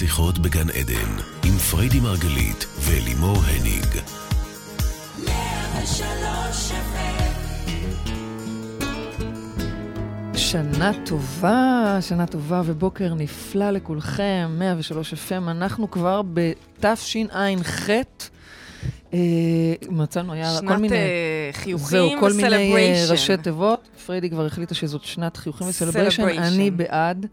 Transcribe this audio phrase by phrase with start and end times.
[0.00, 3.86] שיחות בגן עדן, עם פריידי מרגלית ולימור הניג.
[10.36, 17.90] שנה טובה, שנה טובה ובוקר נפלא לכולכם, 103 FM, אנחנו כבר בתשע"ח.
[19.14, 19.18] אה,
[19.88, 20.88] מצאנו, היה כל מיני...
[20.88, 23.12] שנת אה, חיוכים זהו, כל מיני אה, ו celebration.
[23.12, 23.88] ראשי תיבות.
[24.06, 26.22] פריידי כבר החליטה שזאת שנת חיוכים ו celebration.
[26.22, 27.26] אני בעד.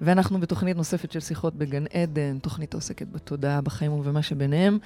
[0.00, 4.78] ואנחנו בתוכנית נוספת של שיחות בגן עדן, תוכנית העוסקת בתודעה, בחיים ובמה שביניהם.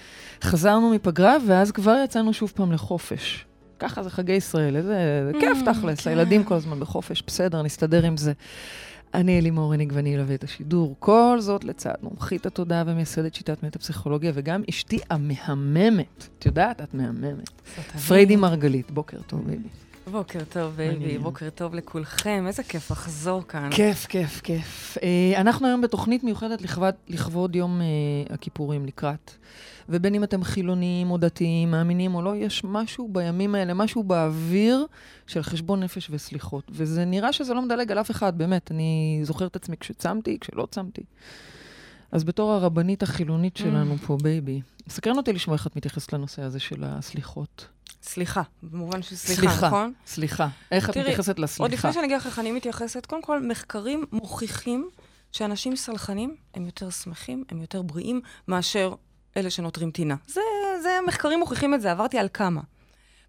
[0.45, 3.47] חזרנו מפגרה, ואז כבר יצאנו שוב פעם לחופש.
[3.79, 6.11] ככה זה חגי ישראל, איזה כיף Mm, תכלס, כן.
[6.11, 8.33] הילדים כל הזמן בחופש, בסדר, נסתדר עם זה.
[9.15, 10.97] אני לימור הניג ואני אלווה את השידור.
[10.99, 16.29] כל זאת לצד מומחית התודעה ומייסדת שיטת מטה-פסיכולוגיה, וגם אשתי המהממת.
[16.39, 16.81] את יודעת?
[16.81, 17.51] את מהממת.
[18.09, 19.69] פריידי מרגלית, בוקר טוב, baby.
[20.11, 21.19] בוקר טוב, baby.
[21.19, 22.45] בוקר טוב לכולכם.
[22.47, 23.71] איזה כיף לחזור כאן.
[23.73, 24.99] כיף, כיף, כיף.
[25.03, 29.31] אה, אנחנו היום בתוכנית מיוחדת לכבוד, לכבוד יום אה, הכיפורים לקראת.
[29.89, 34.87] ובין אם אתם חילונים או דתיים, מאמינים או לא, יש משהו בימים האלה, משהו באוויר
[35.27, 36.65] של חשבון נפש וסליחות.
[36.71, 38.71] וזה נראה שזה לא מדלג על אף אחד, באמת.
[38.71, 41.03] אני זוכרת את עצמי כשצמתי, כשלא צמתי.
[42.13, 46.61] אז בתור הרבנית החילונית שלנו פה, baby, מסקרן אותי לשמוע איך את מתייחסת לנושא הזה
[46.61, 47.67] של הסליחות.
[48.03, 49.93] סליחה, במובן של סליחה, נכון?
[50.07, 50.49] סליחה.
[50.73, 51.65] איך את תראי, מתייחסת לסליחה?
[51.65, 54.91] עוד לפני שאני אגיד לך איך אני מתייחסת, קודם כל, מחקרים מוכיחים
[55.33, 58.95] שאנשים סלחנים הם יותר שמחים, הם יותר בריאים, מאשר
[59.37, 60.17] אלה שנותרים טינה.
[60.27, 60.41] זה,
[60.83, 62.61] זה, מחקרים מוכיחים את זה, עברתי על כמה.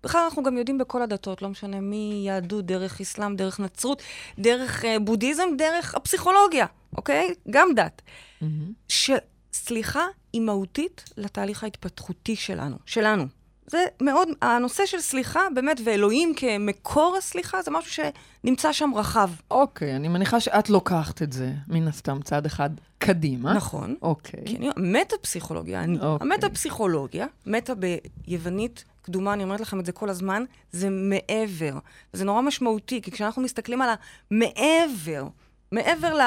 [0.03, 4.01] בכלל, אנחנו גם יודעים בכל הדתות, לא משנה מיהדות, דרך אסלאם, דרך נצרות,
[4.39, 6.65] דרך אה, בודהיזם, דרך הפסיכולוגיה,
[6.97, 7.33] אוקיי?
[7.49, 8.01] גם דת.
[8.41, 8.73] מהמם.
[8.87, 13.40] שסליחה היא מהותית לתהליך ההתפתחותי שלנו, שלנו.
[13.71, 18.05] זה מאוד, הנושא של סליחה, באמת, ואלוהים כמקור הסליחה, זה משהו
[18.43, 19.29] שנמצא שם רחב.
[19.51, 23.53] אוקיי, אני מניחה שאת לוקחת את זה, מן הסתם, צעד אחד קדימה.
[23.53, 23.95] נכון.
[24.01, 24.43] אוקיי.
[24.45, 26.27] כי אני, מטה-פסיכולוגיה, אני, אוקיי.
[26.27, 31.79] המטה-פסיכולוגיה, מטה ביוונית קדומה, אני אומרת לכם את זה כל הזמן, זה מעבר.
[32.13, 33.89] וזה נורא משמעותי, כי כשאנחנו מסתכלים על
[34.31, 35.27] המעבר,
[35.71, 36.19] מעבר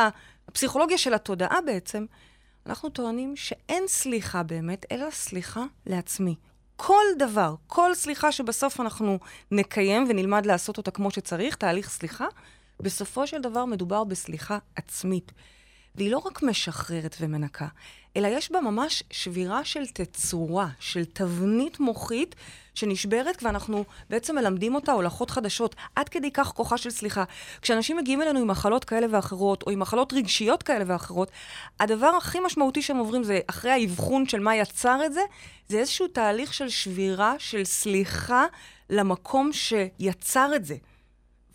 [0.51, 2.05] לפסיכולוגיה של התודעה בעצם,
[2.67, 6.35] אנחנו טוענים שאין סליחה באמת, אלא סליחה לעצמי.
[6.77, 9.19] כל דבר, כל סליחה שבסוף אנחנו
[9.51, 12.27] נקיים ונלמד לעשות אותה כמו שצריך, תהליך סליחה,
[12.81, 15.33] בסופו של דבר מדובר בסליחה עצמית.
[15.95, 17.67] והיא לא רק משחררת ומנקה,
[18.17, 22.35] אלא יש בה ממש שבירה של תצורה, של תבנית מוחית
[22.75, 25.75] שנשברת, ואנחנו בעצם מלמדים אותה הולכות חדשות.
[25.97, 27.25] עד כדי כך כוחה של סליחה.
[27.63, 31.31] כשאנשים מגיעים אלינו עם מחלות כאלה ואחרות, או עם מחלות רגשיות כאלה ואחרות,
[31.81, 35.21] הדבר הכי משמעותי שהם עוברים זה, אחרי האבחון של מה יצר את זה,
[35.69, 38.45] זה איזשהו תהליך של שבירה, של סליחה
[38.91, 40.77] למקום שיצר את זה.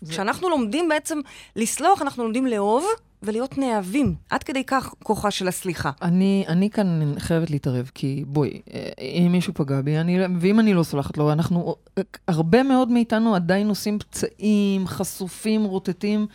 [0.00, 1.20] זה- כשאנחנו לומדים בעצם
[1.56, 2.86] לסלוח, אנחנו לומדים לאהוב
[3.22, 4.14] ולהיות נאהבים.
[4.30, 5.90] עד כדי כך כוחה של הסליחה.
[6.02, 10.74] אני, אני כאן חייבת להתערב, כי בואי, אה, אם מישהו פגע בי, אני, ואם אני
[10.74, 16.26] לא סולחת לו, אנחנו, אה, הרבה מאוד מאיתנו עדיין עושים פצעים, חשופים, רוטטים,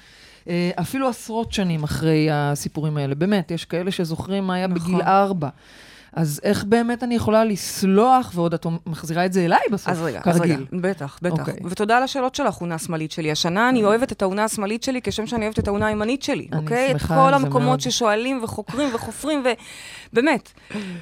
[0.50, 3.16] אה, אפילו עשרות שנים אחרי הסיפורים האלה.
[3.16, 4.82] באמת, יש כאלה שזוכרים מה היה נכון.
[4.84, 5.50] בגיל ארבע.
[6.16, 10.22] אז איך באמת אני יכולה לסלוח, ועוד את מחזירה את זה אליי בסוף, אז רגע,
[10.26, 10.82] אז רגע, כרגיל.
[10.82, 11.40] בטח, בטח.
[11.40, 11.56] אוקיי.
[11.66, 13.32] ותודה על השאלות שלך, אונה השמאלית שלי.
[13.32, 16.92] השנה אני אוהבת את האונה השמאלית שלי כשם שאני אוהבת את האונה הימנית שלי, אוקיי?
[16.92, 17.80] את שמחה כל המקומות מאוד.
[17.80, 19.44] ששואלים וחוקרים וחופרים,
[20.12, 20.52] ובאמת.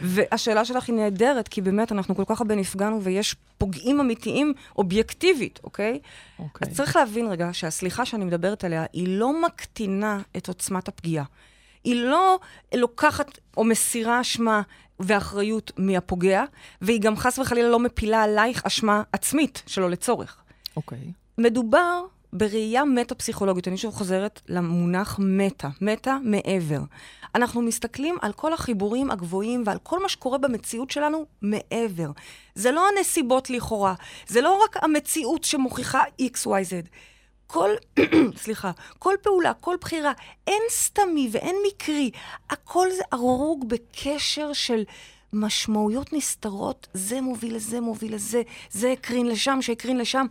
[0.01, 5.59] והשאלה שלך היא נהדרת, כי באמת אנחנו כל כך הרבה נפגענו, ויש פוגעים אמיתיים אובייקטיבית,
[5.63, 5.99] אוקיי?
[6.39, 6.67] אוקיי.
[6.67, 11.23] אז צריך להבין רגע שהסליחה שאני מדברת עליה, היא לא מקטינה את עוצמת הפגיעה.
[11.83, 12.39] היא לא
[12.73, 14.61] לוקחת או מסירה אשמה
[14.99, 16.43] ואחריות מהפוגע,
[16.81, 20.37] והיא גם חס וחלילה לא מפילה עלייך אשמה עצמית שלא לצורך.
[20.77, 21.11] אוקיי.
[21.37, 23.67] מדובר בראייה מטה-פסיכולוגית.
[23.67, 26.79] אני שוב חוזרת למונח מטה, מטה מעבר.
[27.35, 32.11] אנחנו מסתכלים על כל החיבורים הגבוהים ועל כל מה שקורה במציאות שלנו מעבר.
[32.55, 33.93] זה לא הנסיבות לכאורה,
[34.27, 36.87] זה לא רק המציאות שמוכיחה x, y, z.
[37.53, 37.69] כל,
[38.43, 40.11] סליחה, כל פעולה, כל בחירה,
[40.47, 42.11] אין סתמי ואין מקרי.
[42.49, 44.83] הכל זה ארוג בקשר של
[45.33, 50.25] משמעויות נסתרות, זה מוביל לזה, מוביל לזה, זה הקרין לשם, שהקרין לשם.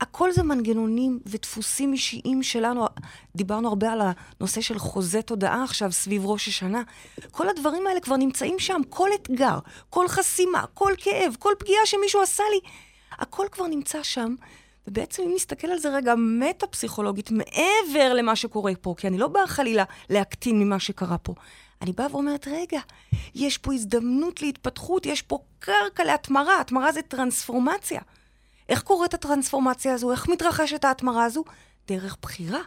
[0.00, 2.86] הכל זה מנגנונים ודפוסים אישיים שלנו.
[3.36, 4.00] דיברנו הרבה על
[4.40, 6.82] הנושא של חוזה תודעה עכשיו, סביב ראש השנה.
[7.30, 9.58] כל הדברים האלה כבר נמצאים שם, כל אתגר,
[9.90, 12.60] כל חסימה, כל כאב, כל פגיעה שמישהו עשה לי,
[13.18, 14.34] הכל כבר נמצא שם.
[14.90, 19.46] ובעצם אם נסתכל על זה רגע מטה-פסיכולוגית, מעבר למה שקורה פה, כי אני לא באה
[19.46, 21.34] חלילה להקטין ממה שקרה פה.
[21.82, 22.80] אני באה ואומרת, רגע,
[23.34, 28.00] יש פה הזדמנות להתפתחות, יש פה קרקע להתמרה, התמרה זה טרנספורמציה.
[28.68, 30.12] איך קורית הטרנספורמציה הזו?
[30.12, 31.44] איך מתרחשת ההתמרה הזו?
[31.88, 32.60] דרך בחירה.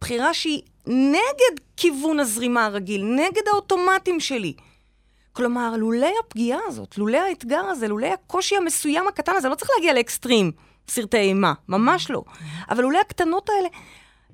[0.00, 4.54] בחירה שהיא נגד כיוון הזרימה הרגיל, נגד האוטומטים שלי.
[5.32, 9.94] כלומר, לולא הפגיעה הזאת, לולא האתגר הזה, לולא הקושי המסוים הקטן הזה, לא צריך להגיע
[9.94, 10.52] לאקסטרים,
[10.88, 12.22] סרטי אימה, ממש לא.
[12.70, 13.68] אבל לולא הקטנות האלה,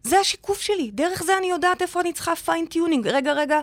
[0.02, 0.90] זה השיקוף שלי.
[0.94, 3.08] דרך זה אני יודעת איפה אני צריכה fine tuning.
[3.08, 3.60] רגע, רגע,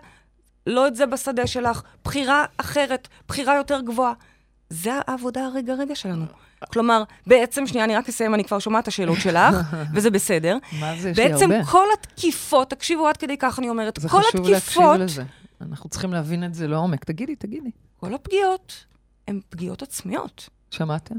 [0.67, 4.13] לא את זה בשדה שלך, בחירה אחרת, בחירה יותר גבוהה.
[4.69, 6.25] זה העבודה הרגע-רגע שלנו.
[6.71, 9.55] כלומר, בעצם, שנייה, אני רק אסיים, אני כבר שומעת את השאלות שלך,
[9.93, 10.57] וזה בסדר.
[10.79, 11.47] מה זה, יש לי הרבה.
[11.47, 15.23] בעצם כל התקיפות, תקשיבו עד כדי כך אני אומרת, זה כל חשוב להקשיב התקיפות, לזה.
[15.61, 17.05] אנחנו צריכים להבין את זה לעומק.
[17.05, 17.71] תגידי, תגידי.
[17.99, 18.85] כל הפגיעות,
[19.27, 20.49] הן פגיעות עצמיות.
[20.71, 21.15] שמעתם?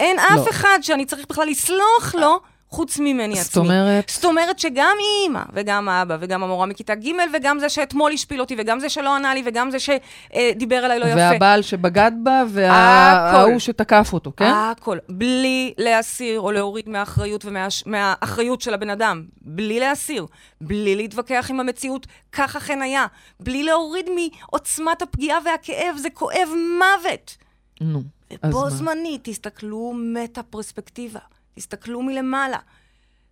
[0.00, 0.42] אין לא.
[0.42, 2.40] אף אחד שאני צריך בכלל לסלוח לו,
[2.70, 3.44] חוץ ממני עצמי.
[3.44, 8.12] זאת אומרת, זאת אומרת שגם אימא, וגם האבא, וגם המורה מכיתה ג', וגם זה שאתמול
[8.12, 11.16] השפיל אותי, וגם זה שלא ענה לי, וגם זה שדיבר אליי לא יפה.
[11.16, 12.42] והבעל שבגד בה.
[12.48, 14.50] וההוא שתקף אותו, כן?
[14.54, 14.98] הכל.
[15.08, 19.22] בלי להסיר או להוריד מהאחריות ומהאחריות של הבן אדם.
[19.40, 20.26] בלי להסיר.
[20.60, 23.06] בלי להתווכח עם המציאות, כך אכן היה.
[23.40, 26.48] בלי להוריד מעוצמת הפגיעה והכאב, זה כואב
[26.78, 27.36] מוות.
[27.80, 28.02] נו,
[28.42, 28.70] אז בו מה?
[28.70, 31.20] זמנית, תסתכלו מטה פרספקטיבה,
[31.54, 32.58] תסתכלו מלמעלה.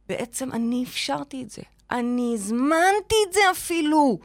[0.09, 1.63] בעצם אני אפשרתי את זה.
[1.91, 4.19] אני הזמנתי את זה אפילו.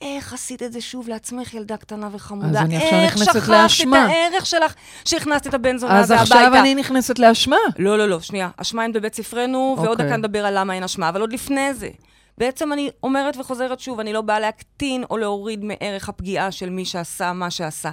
[0.00, 2.48] איך עשית את זה שוב לעצמך, ילדה קטנה וחמודה?
[2.48, 3.96] אז אני עכשיו נכנסת איך לאשמה.
[3.96, 4.74] שכחת את הערך שלך
[5.04, 6.34] שהכנסת את הבן זונה אז הזה הביתה?
[6.34, 7.56] עכשיו אני נכנסת לאשמה.
[7.78, 8.50] לא, לא, לא, שנייה.
[8.56, 10.06] אשמה אין בבית ספרנו, ועוד אוקיי.
[10.06, 11.88] דקה נדבר על למה אין אשמה, אבל עוד לפני זה.
[12.38, 16.84] בעצם אני אומרת וחוזרת שוב, אני לא באה להקטין או להוריד מערך הפגיעה של מי
[16.84, 17.90] שעשה מה שעשה.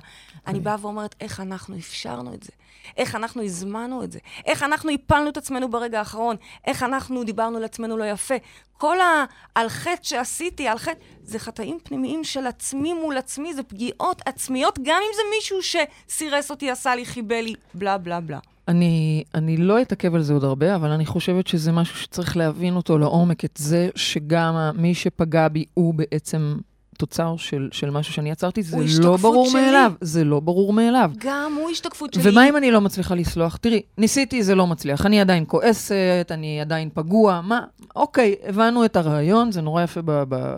[0.48, 2.52] אני באה ואומרת איך אנחנו אפשרנו את זה,
[2.98, 6.36] איך אנחנו הזמנו את זה, איך אנחנו הפלנו את עצמנו ברגע האחרון,
[6.68, 8.36] איך אנחנו דיברנו לעצמנו לא יפה.
[8.78, 9.26] כל ה...
[9.56, 14.80] על חטא שעשיתי, על חטא, זה חטאים פנימיים של עצמי מול עצמי, זה פגיעות עצמיות,
[14.80, 18.40] גם אם זה מישהו שסירס אותי, עשה לי, חיבל לי, בלה בלה בלה.
[18.68, 22.76] אני, אני לא אתעכב על זה עוד הרבה, אבל אני חושבת שזה משהו שצריך להבין
[22.76, 26.58] אותו לעומק, את זה שגם מי שפגע בי הוא בעצם
[26.98, 29.62] תוצר של, של משהו שאני יצרתי, זה לא ברור שלי.
[29.62, 29.94] מאליו.
[30.02, 31.12] זה לא ברור מאליו.
[31.18, 32.30] גם הוא השתקפות שלי.
[32.32, 33.58] ומה אם אני לא מצליחה לסלוח?
[33.58, 35.06] תראי, ניסיתי, זה לא מצליח.
[35.06, 37.62] אני עדיין כועסת, אני עדיין פגוע, מה?
[37.96, 40.56] אוקיי, הבנו את הרעיון, זה נורא יפה ב, ב,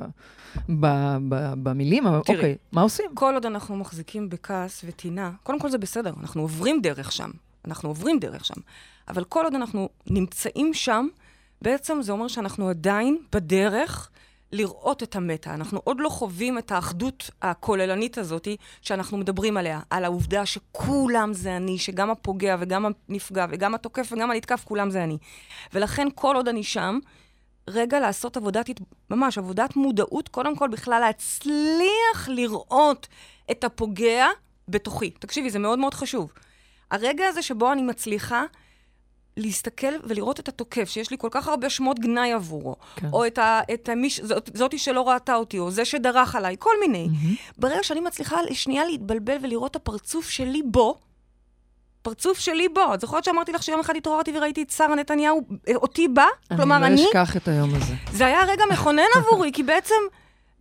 [0.70, 0.88] ב,
[1.30, 2.18] ב, במילים, אבל.
[2.18, 3.06] אוקיי, מה עושים?
[3.14, 7.30] כל עוד אנחנו מחזיקים בכעס וטינה, קודם כל זה בסדר, אנחנו עוברים דרך שם.
[7.68, 8.62] אנחנו עוברים דרך שם.
[9.08, 11.08] אבל כל עוד אנחנו נמצאים שם,
[11.62, 14.10] בעצם זה אומר שאנחנו עדיין בדרך
[14.52, 15.54] לראות את המטה.
[15.54, 18.48] אנחנו עוד לא חווים את האחדות הכוללנית הזאת
[18.82, 24.32] שאנחנו מדברים עליה, על העובדה שכולם זה אני, שגם הפוגע וגם הנפגע וגם התוקף וגם
[24.32, 25.18] הנתקף, כולם זה אני.
[25.74, 27.00] ולכן כל עוד אני שם,
[27.68, 28.70] רגע לעשות עבודת,
[29.10, 33.08] ממש עבודת מודעות, קודם כל בכלל להצליח לראות
[33.52, 34.28] את הפוגע
[34.68, 35.10] בתוכי.
[35.10, 36.32] תקשיבי, זה מאוד מאוד חשוב.
[36.96, 38.44] הרגע הזה שבו אני מצליחה
[39.38, 43.08] להסתכל ולראות את התוקף, שיש לי כל כך הרבה שמות גנאי עבורו, כן.
[43.14, 46.74] או את, ה, את המיש, זאת, זאתי שלא ראתה אותי, או זה שדרך עליי, כל
[46.82, 47.10] מיני.
[47.58, 50.98] ברגע שאני מצליחה לשנייה להתבלבל ולראות את הפרצוף שלי בו,
[52.02, 52.94] פרצוף שלי בו.
[52.94, 56.26] את זוכרת שאמרתי לך שיום אחד התעוררתי וראיתי את שרה נתניהו, אה, אותי בה?
[56.56, 56.96] כלומר, אני אני...
[56.96, 57.94] לא אשכח את היום הזה.
[58.12, 59.96] זה היה רגע מכונן עבורי, כי בעצם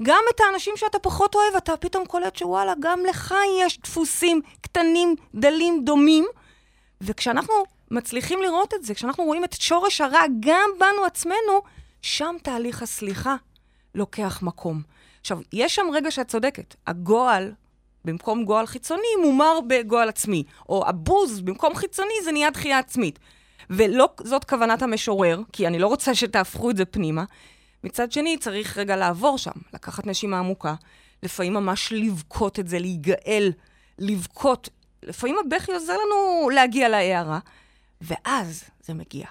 [0.02, 5.14] גם את האנשים שאתה פחות אוהב, אתה פתאום קולט שוואלה, גם לך יש דפוסים קטנים,
[5.34, 6.24] דלים, דומים.
[7.00, 7.54] וכשאנחנו
[7.90, 11.62] מצליחים לראות את זה, כשאנחנו רואים את שורש הרע גם בנו עצמנו,
[12.02, 13.36] שם תהליך הסליחה
[13.94, 14.82] לוקח מקום.
[15.20, 16.74] עכשיו, יש שם רגע שאת צודקת.
[16.86, 17.52] הגועל,
[18.04, 20.44] במקום גועל חיצוני, מומר בגועל עצמי.
[20.68, 23.18] או הבוז, במקום חיצוני, זה נהיה דחייה עצמית.
[23.70, 27.24] ולא זאת כוונת המשורר, כי אני לא רוצה שתהפכו את זה פנימה.
[27.84, 30.74] מצד שני, צריך רגע לעבור שם, לקחת נשימה עמוקה,
[31.22, 33.52] לפעמים ממש לבכות את זה, להיגאל,
[33.98, 34.68] לבכות.
[35.02, 37.38] לפעמים הבכי עוזר לנו להגיע להערה,
[38.00, 39.26] ואז זה מגיע.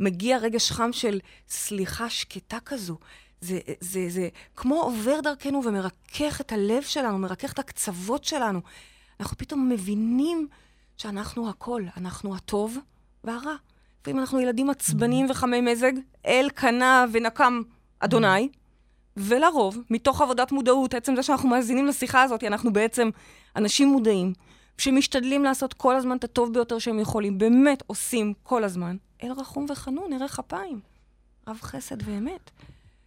[0.00, 2.96] מגיע רגש חם של סליחה שקטה כזו.
[3.40, 8.60] זה, זה, זה כמו עובר דרכנו ומרכך את הלב שלנו, מרכך את הקצוות שלנו.
[9.20, 10.48] אנחנו פתאום מבינים
[10.96, 12.78] שאנחנו הכל, אנחנו הטוב
[13.24, 13.54] והרע.
[14.00, 15.92] לפעמים אנחנו ילדים עצבניים וחמי מזג,
[16.26, 17.62] אל קנה ונקם
[18.00, 18.48] אדוני,
[19.16, 23.10] ולרוב, מתוך עבודת מודעות, עצם זה שאנחנו מאזינים לשיחה הזאת, אנחנו בעצם
[23.56, 24.32] אנשים מודעים,
[24.78, 28.96] שמשתדלים לעשות כל הזמן את הטוב ביותר שהם יכולים, באמת עושים כל הזמן.
[29.22, 30.80] אל רחום וחנון, ערך אפיים,
[31.48, 32.50] רב חסד ואמת.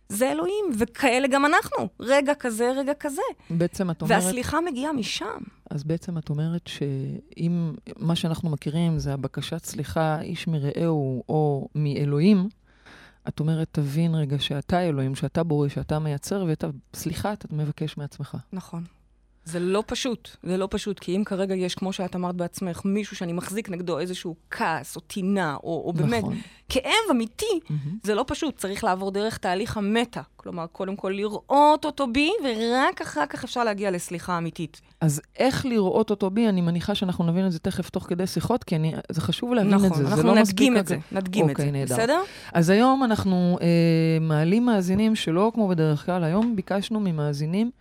[0.10, 1.88] זה אלוהים, וכאלה גם אנחנו.
[2.00, 3.22] רגע כזה, רגע כזה.
[3.50, 4.24] בעצם את אומרת...
[4.24, 5.42] והסליחה מגיעה משם.
[5.70, 12.50] אז בעצם את אומרת שאם מה שאנחנו מכירים זה הבקשת סליחה איש מרעהו או מאלוהים,
[13.28, 16.64] את אומרת, תבין רגע שאתה אלוהים, שאתה בורא, שאתה מייצר, ואת
[16.94, 18.38] הסליחה אתה מבקש מעצמך.
[18.54, 18.84] נכון.
[19.46, 23.16] זה לא פשוט, זה לא פשוט, כי אם כרגע יש, כמו שאת אמרת בעצמך, מישהו
[23.16, 26.36] שאני מחזיק נגדו איזשהו כעס או טינה, או, או באמת נכון.
[26.70, 27.60] כאב אמיתי,
[28.04, 30.22] זה לא פשוט, צריך לעבור דרך תהליך המטה.
[30.36, 34.82] כלומר, קודם כל לראות אותו בי, ורק אחר כך אפשר להגיע לסליחה אמיתית.
[35.02, 38.64] אז איך לראות אותו בי, אני מניחה שאנחנו נבין את זה תכף תוך כדי שיחות,
[38.64, 40.04] כי אני, זה חשוב להבין נכון, את זה.
[40.04, 41.96] זה אנחנו לא מספיק נדגים רק- את זה, נדגים את אוקיי, זה, נהדר.
[41.96, 42.22] בסדר?
[42.54, 43.68] אז היום אנחנו אה,
[44.22, 47.72] מעלים מאזינים שלא כמו בדרך כלל, היום ביקשנו ממאזינים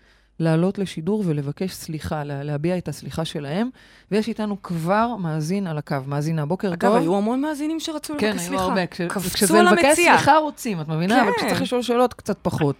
[0.43, 3.71] לעלות לשידור ולבקש סליחה, לה, להביע את הסליחה שלהם,
[4.11, 6.97] ויש איתנו כבר מאזין על הקו, מאזינה, בוקר אגב, טוב.
[6.97, 8.63] היו המון מאזינים שרצו לבקש כן, סליחה.
[8.63, 8.87] היו הרבה.
[8.87, 9.01] כש-
[9.35, 9.95] כשזה לבקש.
[9.97, 11.23] סליחה רוצים, את מבינה?
[11.23, 11.37] אבל כן.
[11.39, 12.77] כשצריך לשאול שאלות, קצת פחות.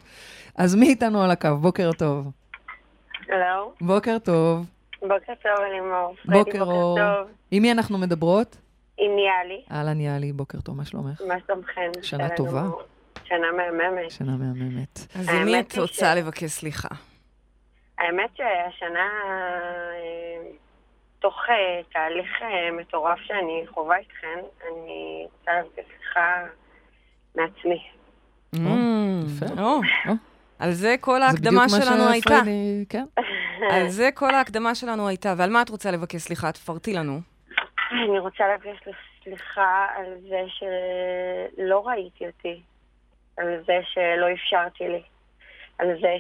[0.57, 1.57] אז מי איתנו על הקו?
[1.61, 2.31] בוקר טוב.
[3.29, 4.67] הלו, בוקר טוב.
[5.03, 6.15] בוקר טוב, לימור.
[6.45, 6.99] בוקר אור.
[6.99, 7.29] טוב.
[7.51, 8.57] עם מי אנחנו מדברות?
[8.99, 11.21] עם יאלי, אהלן יאלי, בוקר טוב, מה שלומך?
[11.29, 11.91] מה שלומכם?
[12.03, 12.65] שנה טובה.
[13.25, 14.11] שנה מהממת.
[14.11, 14.99] שנה מהממת.
[15.15, 16.89] אז האמת למי את רוצה ש- לבקש סליחה?
[18.03, 20.51] האמת שהשנה, אה,
[21.19, 26.43] תוך אה, תהליך אה, מטורף שאני חווה איתכן, אני רוצה לבקש סליחה
[27.35, 27.83] מעצמי.
[28.55, 29.55] יפה.
[30.59, 32.41] על זה כל ההקדמה מה שלנו הייתה.
[32.89, 33.05] כן.
[33.75, 35.35] על זה כל ההקדמה שלנו הייתה.
[35.37, 36.53] ועל מה את רוצה לבקש סליחה?
[36.53, 37.21] תפרטי לנו.
[37.93, 38.89] אני רוצה לבקש
[39.25, 42.61] סליחה על זה שלא ראיתי אותי,
[43.37, 45.03] על זה שלא אפשרתי לי,
[45.79, 46.17] על זה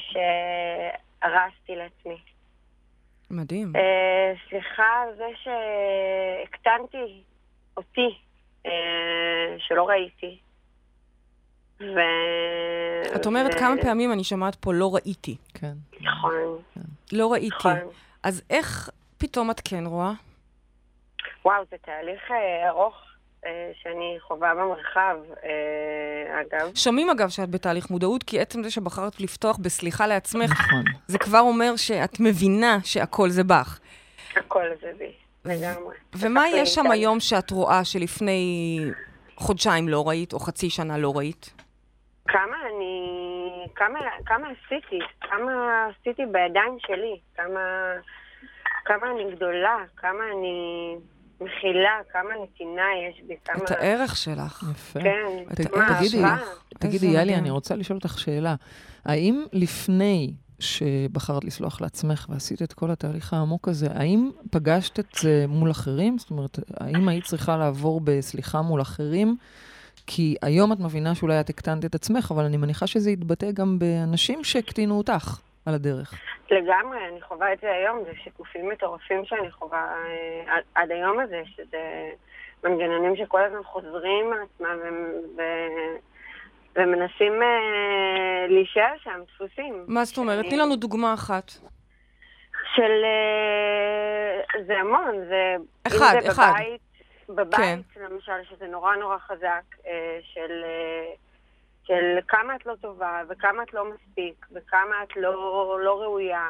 [1.23, 2.19] שהרסתי לעצמי.
[3.31, 3.73] מדהים.
[3.77, 7.23] אה, סליחה על זה שהקטנתי
[7.77, 8.19] אותי,
[8.67, 10.39] אה, שלא ראיתי.
[11.81, 12.01] ו...
[13.17, 15.37] את אומרת ו- כמה פעמים אני שומעת פה לא ראיתי.
[15.55, 15.73] כן.
[16.01, 16.33] נכון,
[17.13, 17.57] לא ראיתי.
[17.57, 17.79] נכון.
[18.23, 20.13] אז איך פתאום את כן רואה?
[21.45, 23.12] וואו, זה תהליך אה, ארוך אה,
[23.83, 26.71] שאני חווה במרחב, אה, אגב.
[26.75, 30.85] שומעים אגב שאת בתהליך מודעות, כי עצם זה שבחרת לפתוח בסליחה לעצמך, נכון.
[31.07, 33.81] זה כבר אומר שאת מבינה שהכל זה בך.
[34.37, 35.13] הכל זה בי,
[35.45, 35.97] לגמרי.
[36.15, 36.91] ומה יש שם.
[36.91, 38.79] היום שאת רואה שלפני
[39.37, 41.55] חודשיים לא ראית, או חצי שנה לא ראית?
[42.29, 43.09] כמה אני...
[43.75, 47.61] כמה, כמה עשיתי, כמה עשיתי בידיים שלי, כמה,
[48.85, 50.97] כמה אני גדולה, כמה אני
[51.45, 53.65] מכילה, כמה נתינה יש בי, כמה...
[53.65, 54.65] את הערך שלך.
[54.73, 55.01] יפה.
[55.01, 56.23] כן, את מה, תגידי?
[56.79, 57.35] תגידי, יאלי.
[57.35, 58.55] אני רוצה לשאול אותך שאלה.
[59.05, 65.45] האם לפני שבחרת לסלוח לעצמך ועשית את כל התהליך העמוק הזה, האם פגשת את זה
[65.49, 66.19] מול אחרים?
[66.19, 69.37] זאת אומרת, האם היית צריכה לעבור בסליחה מול אחרים?
[70.07, 73.79] כי היום את מבינה שאולי את הקטנת את עצמך, אבל אני מניחה שזה יתבטא גם
[73.79, 76.15] באנשים שהקטינו אותך על הדרך.
[76.51, 81.21] לגמרי, אני חווה את זה היום, זה שיקופים מטורפים שאני חווה אה, עד, עד היום
[81.21, 82.11] הזה, שזה
[82.65, 85.97] מנגנונים שכל הזמן חוזרים על עצמם ו- ו-
[86.77, 89.85] ומנסים אה, להישאר שם, דפוסים.
[89.89, 90.45] מה זאת אומרת?
[90.45, 91.53] תני לנו דוגמה אחת.
[92.75, 93.05] של...
[93.05, 95.57] אה, זה המון, זה...
[95.87, 96.53] אחד, אם זה אחד.
[96.53, 96.81] בבית,
[97.29, 100.65] בבית, למשל, שזה נורא נורא חזק, אה, של...
[100.65, 101.15] אה,
[101.87, 106.49] של כמה את לא טובה, וכמה את לא מספיק, וכמה את לא, לא ראויה.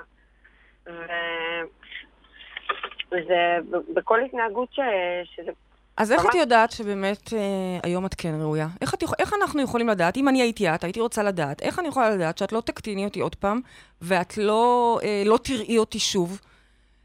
[3.12, 3.58] וזה
[3.94, 4.80] בכל התנהגות ש...
[5.24, 5.50] שזה...
[5.96, 6.34] אז איך את.
[6.34, 7.38] יודעת שבאמת אה,
[7.82, 8.68] היום את כן ראויה?
[8.80, 10.16] איך, את, איך אנחנו יכולים לדעת?
[10.16, 13.20] אם אני הייתי את, הייתי רוצה לדעת, איך אני יכולה לדעת שאת לא תקטיני אותי
[13.20, 13.60] עוד פעם,
[14.00, 16.40] ואת לא, אה, לא תראי אותי שוב?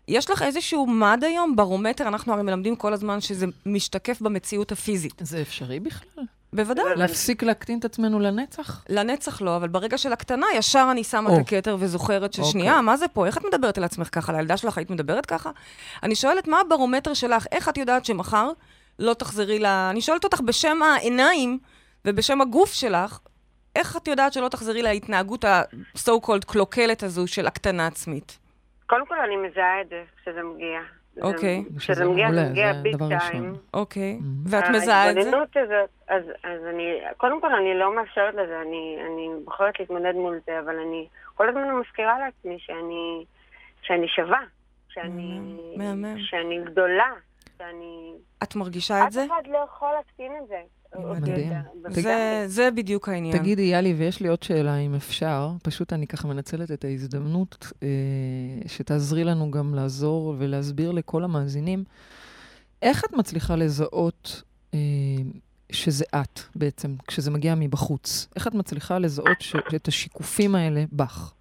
[0.07, 5.13] יש לך איזשהו מד היום, ברומטר, אנחנו הרי מלמדים כל הזמן שזה משתקף במציאות הפיזית.
[5.19, 6.23] זה אפשרי בכלל?
[6.57, 6.95] בוודאי.
[6.95, 8.83] להפסיק להקטין את עצמנו לנצח?
[8.89, 11.35] לנצח לא, אבל ברגע של הקטנה, ישר אני שמה.
[11.35, 12.85] את הכתר וזוכרת ששנייה, אוקיי.
[12.85, 13.25] מה זה פה?
[13.25, 14.33] איך את מדברת על עצמך ככה?
[14.33, 15.51] לילדה שלך היית מדברת ככה?
[16.03, 17.45] אני שואלת, מה הברומטר שלך?
[17.51, 18.49] איך את יודעת שמחר
[18.99, 19.65] לא תחזרי ל...
[19.65, 21.59] אני שואלת אותך בשם העיניים
[22.05, 23.19] ובשם הגוף שלך,
[23.75, 28.37] איך את יודעת שלא תחזרי להתנהגות ה-so called קלוקלת הזו של הקטנה עצמית?
[28.87, 30.79] קודם כל אני מזהה את זה כשזה מגיע.
[31.21, 31.63] אוקיי.
[31.69, 33.53] שזה כשזה מגיע, זה מגיע ביג טיים.
[33.73, 34.19] אוקיי.
[34.19, 34.49] Mhm.
[34.49, 35.19] ואת מזהה את זה?
[35.19, 40.13] ההתבוננות הזאת, אז, אז אני, קודם כל אני לא מאפשרת לזה, אני, אני בוחרת להתמודד
[40.15, 43.25] מול זה, אבל אני כל הזמן מזכירה לעצמי שאני,
[43.81, 44.41] שאני שווה,
[44.89, 45.39] שאני.
[46.17, 47.11] שאני גדולה,
[47.57, 48.13] שאני...
[48.43, 49.25] את מרגישה את אף זה?
[49.25, 50.61] אחד לא יכול להקטין את זה.
[50.95, 51.53] מדהים.
[51.89, 53.37] זה, זה בדיוק העניין.
[53.37, 55.49] תגידי, יאלי, ויש לי עוד שאלה, אם אפשר.
[55.63, 57.87] פשוט אני ככה מנצלת את ההזדמנות אה,
[58.67, 61.83] שתעזרי לנו גם לעזור ולהסביר לכל המאזינים.
[62.81, 64.41] איך את מצליחה לזהות
[64.73, 64.79] אה,
[65.71, 68.27] שזה את בעצם, כשזה מגיע מבחוץ?
[68.35, 71.33] איך את מצליחה לזהות ש, את השיקופים האלה בך?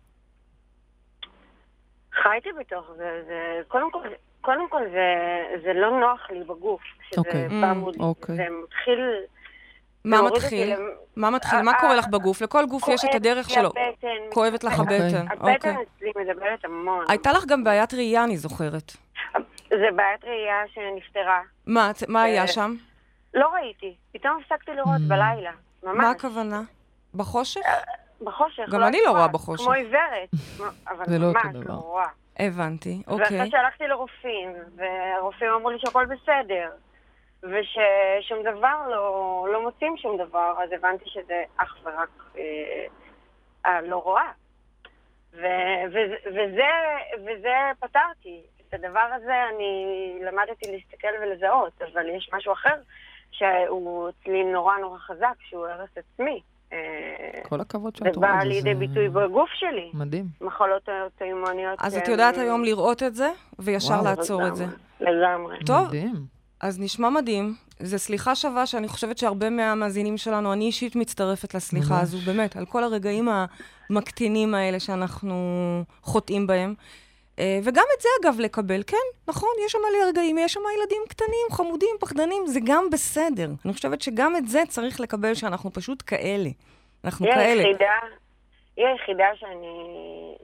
[2.23, 3.99] חייתי בתוך זה, זה קודם כל,
[4.41, 5.15] קודם כל זה,
[5.65, 7.49] זה לא נוח לי בגוף, כשזה אוקיי.
[7.49, 8.37] בא Mm, מול, אוקיי.
[8.37, 9.01] זה מתחיל,
[10.07, 10.75] מה מתחיל?
[11.17, 11.59] מה מתחיל?
[11.59, 12.43] אה, מה קורה אה, לך בגוף?
[12.43, 13.69] לכל גוף יש את כואבת הדרך לי שלו.
[13.69, 14.97] הבטן, כואבת לך אוקיי.
[14.97, 15.77] הבטן, הבטן אוקיי.
[15.97, 17.05] אצלי מדברת המון.
[17.09, 18.93] הייתה לך גם בעיית ראייה, אני זוכרת.
[19.69, 21.41] זה בעיית ראייה שנפתרה.
[21.67, 22.75] מה, היה אה, שם?
[23.35, 25.09] לא ראיתי, פתאום הפסקתי לראות Mm.
[25.09, 25.51] בלילה,
[25.83, 25.97] ממש.
[25.97, 26.63] מה הכוונה?
[27.15, 27.61] בחושך?
[28.23, 28.63] בחושך.
[28.71, 29.65] גם אני לא רואה בחושך.
[29.65, 30.31] כמו עיוורת.
[30.91, 31.75] אבל זה לא אותו ממש דבר.
[31.75, 32.07] לא רואה.
[32.39, 33.51] הבנתי, ואחרי אוקיי.
[33.51, 36.71] שהלכתי לרופאים, והרופאים אמרו לי שהכל בסדר,
[37.51, 39.03] וששום דבר לא,
[39.53, 42.87] לא מוצאים שום דבר, אז הבנתי שזה אך ורק אה,
[43.65, 44.31] הלא רואה.
[45.35, 45.47] ו,
[45.89, 46.63] וזה, וזה,
[47.25, 48.41] וזה פתרתי.
[48.69, 49.85] את הדבר הזה אני
[50.25, 52.75] למדתי להסתכל ולזהות, אבל יש משהו אחר
[53.31, 56.41] שהוא אצלי נורא נורא חזק, שהוא הרס עצמי.
[56.73, 56.79] אה,
[57.49, 58.49] כל הכבוד שאת רואה בא את זה.
[58.49, 59.91] לידי זה ביטוי בגוף שלי.
[59.95, 60.25] מדהים.
[60.41, 61.79] מחלות אוטואימוניות.
[61.83, 64.03] אז את שהן- יודעת היום לראות את זה, וישר.
[64.05, 64.65] לעצור את זה.
[65.01, 65.59] לגמרי.
[65.67, 65.89] טוב.
[66.61, 67.55] אז נשמע מדהים.
[67.81, 72.03] זו סליחה שווה שאני חושבת שהרבה מהמאזינים שלנו, אני אישית מצטרפת לסליחה ממש.
[72.03, 73.29] הזו, באמת, על כל הרגעים
[73.91, 75.35] המקטינים האלה שאנחנו
[76.03, 76.75] חוטאים בהם.
[77.39, 78.83] אה, וגם את זה, אגב, לקבל.
[78.87, 78.97] כן,
[79.29, 83.51] נכון, יש שם מלא רגעים, יש שם ילדים קטנים, חמודים, פחדנים, זה גם בסדר.
[83.65, 86.51] אני חושבת שגם את זה צריך לקבל, שאנחנו פשוט כאלה.
[87.05, 87.63] אנחנו היא כאלה.
[87.63, 87.87] היחידה,
[88.77, 89.95] היא היחידה שאני,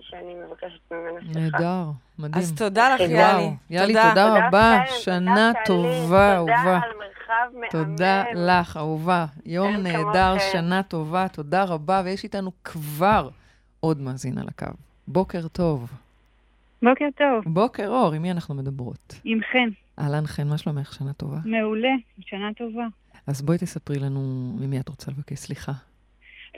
[0.00, 1.40] שאני מבקשת ממנה סליחה.
[1.58, 1.84] נהדר,
[2.18, 2.42] מדהים.
[2.42, 3.50] אז תודה לך, יאלי.
[3.70, 4.08] יאלי, תודה.
[4.08, 6.52] תודה רבה, שנה תודה, טובה, אהובה.
[6.54, 7.66] תודה על מרחב מהמם.
[7.70, 9.26] תודה לך, אהובה.
[9.46, 10.52] יום נהדר, כמוכם.
[10.52, 13.28] שנה טובה, תודה רבה, ויש איתנו כבר
[13.80, 14.66] עוד מאזין על הקו.
[15.08, 15.92] בוקר טוב.
[16.82, 19.20] בוקר טוב, בוקר אור, עם מי אנחנו מדברות?
[19.24, 19.68] עם חן.
[19.98, 20.92] אהלן חן, מה שלומך?
[20.92, 21.38] שנה טובה.
[21.44, 21.88] מעולה,
[22.20, 22.84] שנה טובה.
[23.26, 24.20] אז בואי תספרי לנו
[24.60, 25.72] ממי את רוצה לבקש סליחה.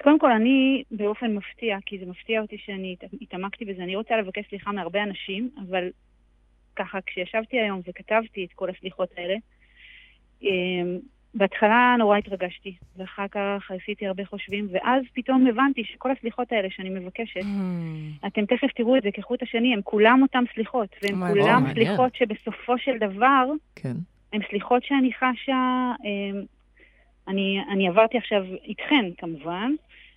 [0.03, 4.17] קודם כל, אני באופן מפתיע, כי זה מפתיע אותי שאני הת- התעמקתי בזה, אני רוצה
[4.17, 5.89] לבקש סליחה מהרבה אנשים, אבל
[6.77, 9.35] ככה, כשישבתי היום וכתבתי את כל הסליחות האלה,
[10.43, 10.99] אמ,
[11.35, 16.91] בהתחלה נורא התרגשתי, ואחר כך עשיתי הרבה חושבים, ואז פתאום הבנתי שכל הסליחות האלה שאני
[16.91, 18.27] מבקשת, Hmm.
[18.27, 21.43] אתם תכף תראו את זה כחוט השני, הם כולם אותם סליחות, והם מעניין.
[21.45, 21.75] כולם מעניין.
[21.87, 23.47] סליחות שבסופו של דבר,
[23.77, 23.95] כן.
[24.33, 26.43] הן סליחות שאני חשה, אמ,
[27.29, 29.73] אני, אני עברתי עכשיו איתכן כמובן,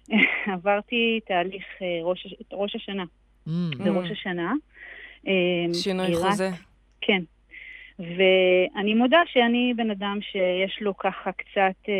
[0.54, 3.04] עברתי תהליך אה, ראש, ראש השנה,
[3.48, 4.54] Mm, זה ראש השנה.
[5.28, 6.50] אמ, שינוי רק- חוזה.
[7.02, 7.22] כן.
[8.00, 11.93] ואני מודה שאני בן אדם שיש לו ככה קצת אה,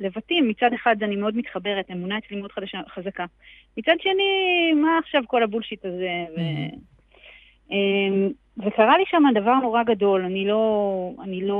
[0.00, 0.48] לבטים.
[0.48, 3.24] מצד אחד אני מאוד מתחברת, אמונה אצלי מאוד חדשה, חזקה.
[3.76, 4.22] מצד שני,
[4.82, 6.24] מה עכשיו כל הבולשיט הזה?
[6.36, 6.38] ו...
[6.40, 6.76] Mhm.
[7.70, 11.54] אמ, וקרה לי שם דבר נורא גדול, אני לא, אני לא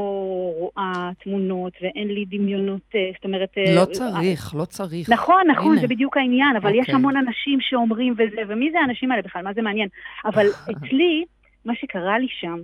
[0.57, 3.59] רואה תמונות ואין לי דמיונות, אה, זאת אומרת...
[3.59, 5.11] אה, לא צריך, לא צריך.
[5.11, 5.80] נכון, נכון, הנה.
[5.80, 6.94] זה בדיוק העניין, אבל יש אוקיי.
[6.94, 9.42] המון אנשים שאומרים וזה, ומי זה האנשים האלה בכלל?
[9.42, 9.88] מה זה מעניין?
[10.24, 11.24] אבל אצלי,
[11.64, 12.59] מה שקרה לי שם,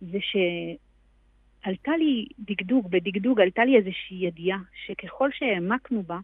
[0.00, 6.18] זה שעלתה לי דגדוג, בדגדוג עלתה לי איזושהי ידיעה, שככל שהעמקנו בה,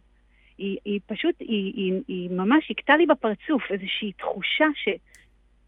[0.57, 4.89] היא, היא פשוט, היא, היא, היא ממש הכתה לי בפרצוף איזושהי תחושה ש,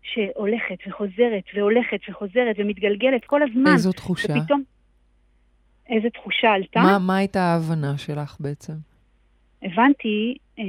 [0.03, 3.73] שהולכת וחוזרת והולכת וחוזרת ומתגלגלת כל הזמן.
[3.73, 4.33] איזו תחושה?
[4.37, 4.63] ופתאום,
[5.89, 6.79] איזו תחושה עלתה?
[6.79, 8.73] מה, מה הייתה ההבנה שלך בעצם?
[9.63, 10.63] הבנתי אה,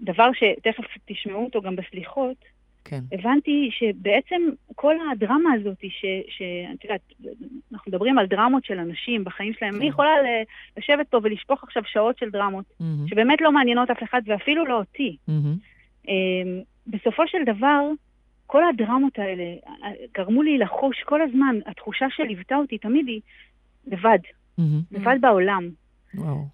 [0.00, 2.36] דבר שתכף תשמעו אותו גם בסליחות,
[2.84, 3.00] כן.
[3.12, 4.42] הבנתי שבעצם
[4.74, 7.00] כל הדרמה הזאת, ש- שאת יודעת,
[7.72, 9.76] אנחנו מדברים על דרמות של אנשים בחיים שלהם, כן.
[9.76, 10.10] אני יכולה
[10.76, 14.78] לשבת פה ולשפוך עכשיו שעות של דרמות, מהמם, שבאמת לא מעניינות אף אחד ואפילו לא
[14.78, 15.16] אותי.
[16.08, 16.14] אה,
[16.86, 17.80] בסופו של דבר,
[18.48, 23.20] כל הדרמות האלה אה, גרמו לי לחוש כל הזמן, התחושה שליוותה אותי תמיד היא
[23.86, 24.18] לבד,
[24.58, 24.80] מהמם.
[24.92, 25.68] לבד בעולם.
[26.14, 26.44] וואו.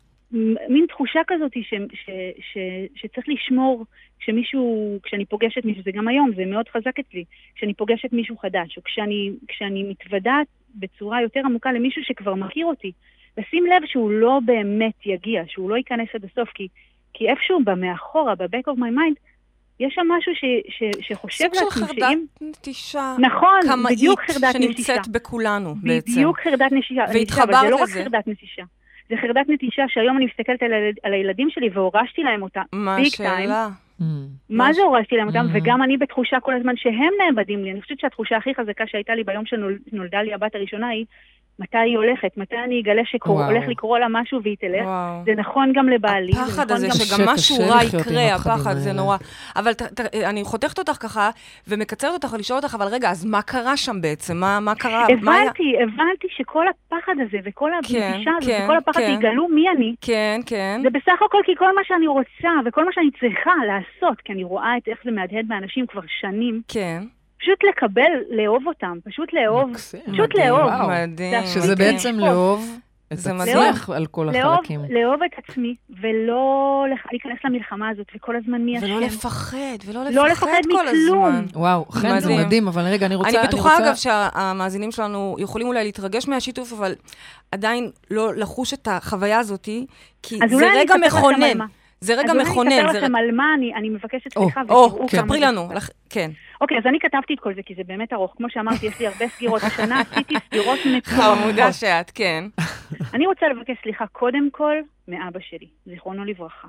[0.68, 2.59] מין תחושה כזאת ש, ש, ש,
[2.94, 3.85] שצריך לשמור
[4.18, 8.76] כשמישהו, כשאני פוגשת מישהו, זה גם היום, זה מאוד חזק אצלי, כשאני פוגשת מישהו חדש,
[8.76, 12.92] או כשאני, כשאני מתוודעת בצורה יותר עמוקה למישהו שכבר מכיר אותי,
[13.38, 16.68] לשים לב שהוא לא באמת יגיע, שהוא לא ייכנס עד הסוף, כי,
[17.12, 19.16] כי איפשהו במאחורה, ב-back of my mind,
[19.81, 22.25] יש שם משהו ש, ש, שחושב סוג של חרדת שאם...
[22.41, 24.95] נטישה נכון, קמאית בדיוק חרדת נטישה.
[24.95, 26.13] שנמצאת בכולנו בעצם.
[26.13, 26.79] בדיוק חרדת נטישה.
[26.79, 28.03] נטישה, אבל והתחברת זה לא רק לזה.
[28.05, 28.63] חרדת נטישה.
[29.09, 32.63] זה חרדת נטישה שהיום אני מסתכלת על, הילד- על הילדים שלי והורשתי להם אותה.
[32.73, 33.69] מה השאלה?
[34.01, 34.27] מהמם.
[34.51, 35.47] מה זה הורשתי להם אותם?
[35.47, 35.51] Mhm.
[35.57, 37.71] וגם אני בתחושה כל הזמן שהם נאבדים לי.
[37.71, 41.05] אני חושבת שהתחושה הכי חזקה שהייתה לי ביום שנולדה לי הבת הראשונה היא,
[41.59, 42.29] מתי היא הולכת?
[42.37, 43.03] מתי אני אגלה.
[43.05, 44.85] שהולך לקרות לה משהו והיא תלך?
[44.85, 45.23] וואו.
[45.25, 46.33] זה נכון גם לבעלי.
[46.33, 46.93] הפחד נכון הזה גם...
[46.93, 48.93] שגם משהו רע יקרה, הפחד, זה.
[48.93, 49.17] נורא.
[49.57, 51.31] אבל ת- ת- אני חותכת אותך ככה,
[51.69, 54.37] ומקצרת אותך לשאול אותך, אבל רגע, אז מה קרה שם בעצם?
[54.37, 55.07] מה מה קרה?
[55.23, 55.43] מה היה?
[55.43, 59.14] הבנתי, הבנתי שכל הפחד הזה וכל כן, הנטישה הזאת כן, וכל הפחד כן.
[59.14, 60.81] שיגלו מי אני, כן, כן.
[60.83, 64.45] זה בסך הכל כי כל מה שאני רוצה וכל מה שאני צריכה לעשות, כי אני
[64.45, 67.03] רואה את איך זה מהדהד באנשים כבר שנים, כן.
[67.40, 69.70] פשוט לקבל, לאהוב אותם, פשוט לאהוב.
[69.70, 70.01] מקסים.
[70.01, 70.73] פשוט מדהים, לאהוב.
[70.73, 70.88] וואו.
[70.88, 71.40] מדהים.
[71.40, 71.92] זה שזה מדהים.
[71.92, 72.23] בעצם לשפוט.
[72.29, 72.79] לאהוב
[73.12, 74.81] את זה עצמך על כל לאהוב, החלקים.
[74.90, 78.87] לאהוב את עצמי, ולא להיכנס למלחמה הזאת, וכל הזמן מי אשם.
[78.87, 81.25] ולא לפחד, ולא לא לפחד לפחד כל מכלום.
[81.25, 81.44] הזמן.
[81.55, 82.68] וואו, חן, זה מדהים.
[82.68, 83.40] אבל רגע, אני רוצה...
[83.40, 86.94] אני בטוחה, רוצה- אגב, שהמאזינים שלנו יכולים אולי להתרגש מהשיתוף, אבל
[87.53, 89.68] עדיין לא לחוש את החוויה הזאת,
[90.23, 91.66] כי אז זה אולי אני רגע אספר לכם על מכונן.
[92.05, 92.73] זה רגע אז אולי מכונן.
[92.73, 95.38] אני זה אספר לכם ר- על מה אני, אני מבקשת סליחה, או, ותראו כמה ספרי
[95.38, 95.69] זה לנו.
[95.75, 96.31] לך- כן.
[96.61, 98.35] אוקיי, אז אני כתבתי את כל זה, כי זה באמת ארוך.
[98.37, 99.62] כמו שאמרתי, יש לי הרבה סגירות.
[99.62, 101.75] השנה עשיתי סגירות חמודה מטורפות.
[101.75, 102.45] שאת, כן.
[103.14, 104.75] אני רוצה לבקש סליחה קודם כל
[105.09, 106.69] מאבא שלי, זיכרונו לברכה,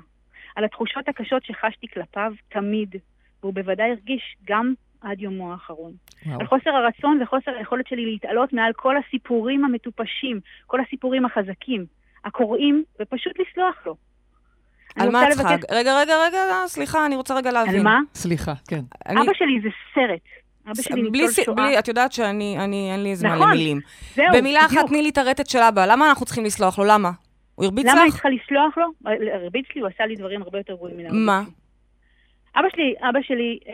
[0.56, 2.94] על התחושות הקשות שחשתי כלפיו תמיד,
[3.42, 5.92] והוא בוודאי הרגיש גם עד יומו האחרון.
[6.26, 6.40] וואו.
[6.40, 11.86] על חוסר הרצון וחוסר היכולת שלי להתעלות מעל כל הסיפורים המטופשים, כל הסיפורים החזקים,
[12.24, 13.96] הקוראים, ופשוט לסלוח לו.
[14.96, 15.54] על מה את צריכה?
[15.56, 17.74] לבקש- רגע, רגע, רגע, סליחה, אני רוצה רגע להבין.
[17.76, 18.00] על מה?
[18.14, 18.80] סליחה, כן.
[19.06, 20.20] אני- אבא שלי זה סרט.
[20.66, 21.56] אבא שלי בלי, ניצול סי- שואה.
[21.56, 23.80] בלי, את יודעת שאני, אני, אין לי זמן נכון, למילים.
[24.14, 24.88] זהו, במילה אחת, בדיוק.
[24.88, 25.86] תני לי את הרטט של אבא.
[25.86, 26.84] למה אנחנו צריכים לסלוח לו?
[26.84, 27.10] למה?
[27.54, 28.14] הוא הרביץ למה אני לך?
[28.14, 28.86] צריכה לסלוח לו?
[29.34, 31.42] הרביץ לי, הוא עשה לי דברים הרבה יותר גרועים מן מה?
[32.56, 33.72] אבא שלי, אבא שלי אה,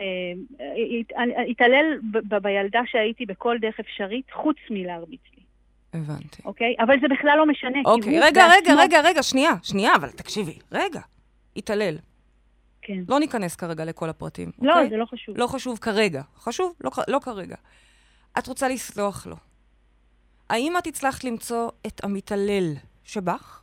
[0.99, 5.43] הת- התעלל ב- ב- בילדה שהייתי בכל דרך אפשרית, חוץ מלהרביץ לי,
[6.01, 6.41] הבנתי.
[6.45, 6.75] אוקיי?
[6.79, 10.99] אבל זה בכלל לא משנה, אוקיי, רגע, רגע, רגע, רגע, שנייה, שנייה, אבל תקשיבי, רגע.
[11.55, 11.97] התעלל.
[12.81, 13.03] כן.
[13.07, 14.89] לא ניכנס כרגע לכל הפרטים, לא, אוקיי?
[14.89, 15.37] זה לא חשוב.
[15.37, 16.21] לא חשוב כרגע.
[16.37, 16.73] חשוב?
[16.81, 17.55] לא, לא כרגע.
[18.39, 19.35] את רוצה לסלוח לו.
[20.49, 23.61] האם את הצלחת למצוא את המתעלל שבך?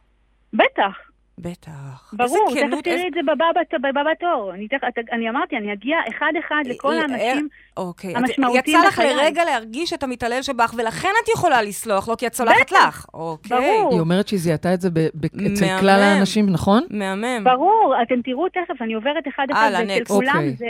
[0.52, 1.09] בטח,
[1.42, 2.14] בטח.
[2.16, 3.06] ברור, תכף כנות, תראי איזה...
[3.08, 4.52] את זה בבא בת- בבא בתור.
[4.54, 7.48] אני את- אני אמרתי, אני אגיע אחד-אחד לכל אה, האנשים.
[7.76, 8.16] אוקיי.
[8.16, 9.14] המשמעותיים יצא לך בחיי.
[9.16, 12.76] לרגע להרגיש את המתעלל שבך, ולכן את יכולה לסלוח לו, כי את סולחת בטח.
[12.88, 13.06] לך.
[13.14, 13.56] אוקיי.
[13.56, 13.92] ברור.
[13.92, 15.80] היא אומרת שהיא זיהתה את זה ב- ב- אצל.
[15.80, 16.82] כלל האנשים, נכון?
[16.90, 17.44] מהמם.
[17.44, 20.04] ברור, אתם תראו תכף, אני עוברת אחד-אחד, הלאה, ואצל.
[20.04, 20.50] כולם אוקיי.
[20.56, 20.66] זה...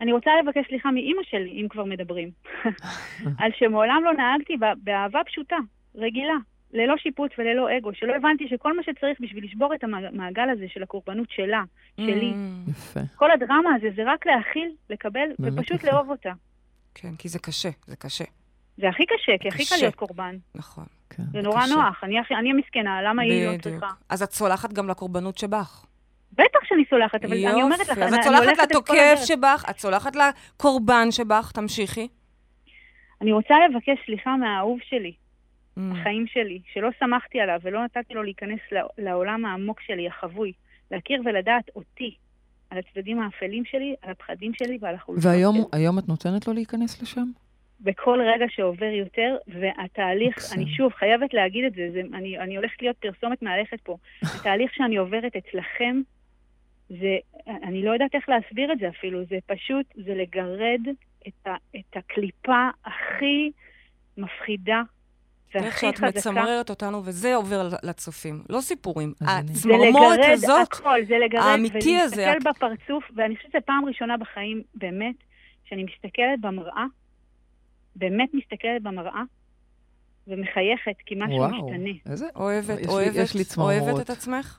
[0.00, 2.30] אני רוצה לבקש סליחה מאימא שלי, אם כבר מדברים,
[3.40, 5.56] על שמעולם לא נהגתי בה- באהבה פשוטה,
[5.96, 6.34] רגילה,
[6.72, 10.82] ללא שיפוט וללא אגו, שלא הבנתי שכל מה שצריך בשביל לשבור את המעגל הזה של
[10.82, 11.62] הקורבנות שלה,
[11.96, 13.00] שלי, Mm, יפה.
[13.16, 15.86] כל הדרמה הזה זה רק להכיל, לקבל, ופשוט יפה.
[15.92, 16.32] לאהוב אותה.
[16.94, 18.24] כן, כי זה קשה, זה קשה.
[18.76, 19.74] זה הכי קשה, כי הכי קל.
[19.80, 20.36] להיות קורבן.
[20.54, 20.84] נכון.
[21.10, 21.22] כן.
[21.32, 21.74] זה נורא קשה.
[21.74, 23.58] נוח, אני אני המסכנה, למה היא לא.
[23.58, 23.86] צריכה?
[24.08, 25.86] אז את סולחת גם לקורבנות שבך.
[26.32, 29.20] בטח שאני סולחת, אבל אני אומרת לך, יופי, אז אני את סולחת לתוקף.
[29.24, 32.08] שבך, את סולחת לקורבן שבך, תמשיכי.
[33.20, 35.12] אני רוצה לבקש סליחה מהאהוב שלי,
[35.80, 35.94] Mm.
[35.94, 40.52] בחיים שלי, שלא שמחתי עליו ולא נתתי לו להיכנס לע- לעולם העמוק שלי, החבוי,
[40.90, 42.14] להכיר ולדעת אותי,
[42.70, 45.64] על הצדדים האפלים שלי, על הפחדים שלי ועל החולשות והיום שלי.
[45.72, 47.24] היום את נותנת לו להיכנס לשם?
[47.80, 50.62] בכל רגע שעובר יותר, והתהליך, מקסים.
[50.62, 53.96] אני שוב חייבת להגיד את זה, זה אני, אני הולכת להיות פרסומת מהלכת פה.
[54.40, 56.00] התהליך שאני עוברת אצלכם,
[56.88, 57.16] זה,
[57.46, 60.80] אני לא יודעת איך להסביר את זה אפילו, זה פשוט, זה לגרד
[61.28, 63.50] את, ה, את הקליפה הכי
[64.18, 64.82] מפחידה
[65.54, 66.00] איך שאת.
[66.00, 68.42] מצמררת אותנו, וזה עובר לצופים.
[68.48, 69.12] לא סיפורים.
[69.18, 74.16] זה הצמרמורת הזאת, הכל, זה לגרד, האמיתי הזה, ולהסתכל בפרצוף, ואני חושבת שזו פעם ראשונה
[74.16, 75.16] בחיים, באמת,
[75.64, 76.84] שאני מסתכלת במראה,
[77.96, 79.22] באמת מסתכלת במראה,
[80.26, 81.90] ומחייכת, כי משהו וואו, משתנה.
[82.12, 82.26] איזה...
[82.36, 83.58] אוהבת, אוהבת.
[83.58, 84.58] אוהבת את עצמך?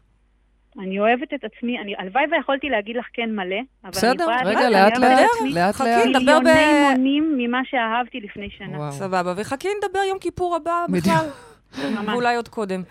[0.80, 4.38] אני אוהבת את עצמי, אני, הלוואי ויכולתי להגיד לך כן מלא, אבל אני בסדר, יכולה
[4.46, 6.22] רגע, לאט אני לאט, עצמי לאט חכי, לאט.
[6.22, 8.78] נדבר ב- מיליוני מונים ממה שאהבתי לפני שנה.
[8.78, 8.92] וואו.
[8.92, 10.86] סבבה, וחכי נדבר יום כיפור הבא.
[10.90, 11.26] בכלל.
[11.96, 12.08] ממש.
[12.14, 12.84] ואולי עוד קודם.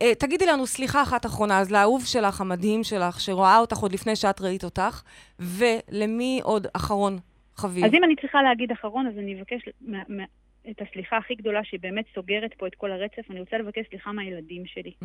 [0.00, 4.16] Uh, תגידי לנו, סליחה אחת אחרונה, אז לאהוב שלך, המדהים שלך, שרואה אותך עוד לפני
[4.16, 5.02] שאת ראית אותך,
[5.40, 7.18] ולמי עוד אחרון
[7.56, 7.84] חביב?
[7.84, 10.24] אז אם אני צריכה להגיד אחרון, אז אני אבקש מה- מה-
[10.70, 14.12] את הסליחה הכי גדולה שהיא באמת סוגרת פה את כל הרצף, אני רוצה לבקש סליחה
[14.12, 14.92] מהילדים שלי.
[15.02, 15.04] Mm,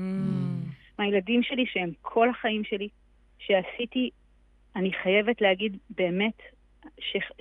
[1.00, 2.88] מהילדים שלי שהם כל החיים שלי,
[3.40, 4.10] שעשיתי,
[4.76, 6.42] אני חייבת להגיד באמת,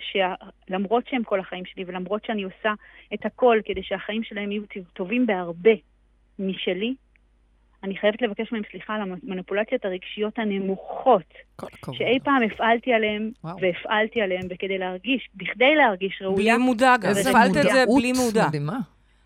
[0.01, 2.73] שלמרות שהם כל החיים שלי ולמרות שאני עושה
[3.15, 5.71] את הכל כדי שהחיים שלהם יהיו טובים בהרבה
[6.39, 6.95] משלי,
[7.85, 11.35] אני חייבת לבקש מהם סליחה על המניפולציות הרגשיות הנמוכות.
[11.93, 13.57] שאי פעם הפעלתי עליהם וואו.
[13.61, 18.47] והפעלתי עליהם, וכדי להרגיש, בכדי להרגיש ראויה, בלי מודע גם, הפעלת את זה בלי מודע.
[18.49, 18.79] מדהימה.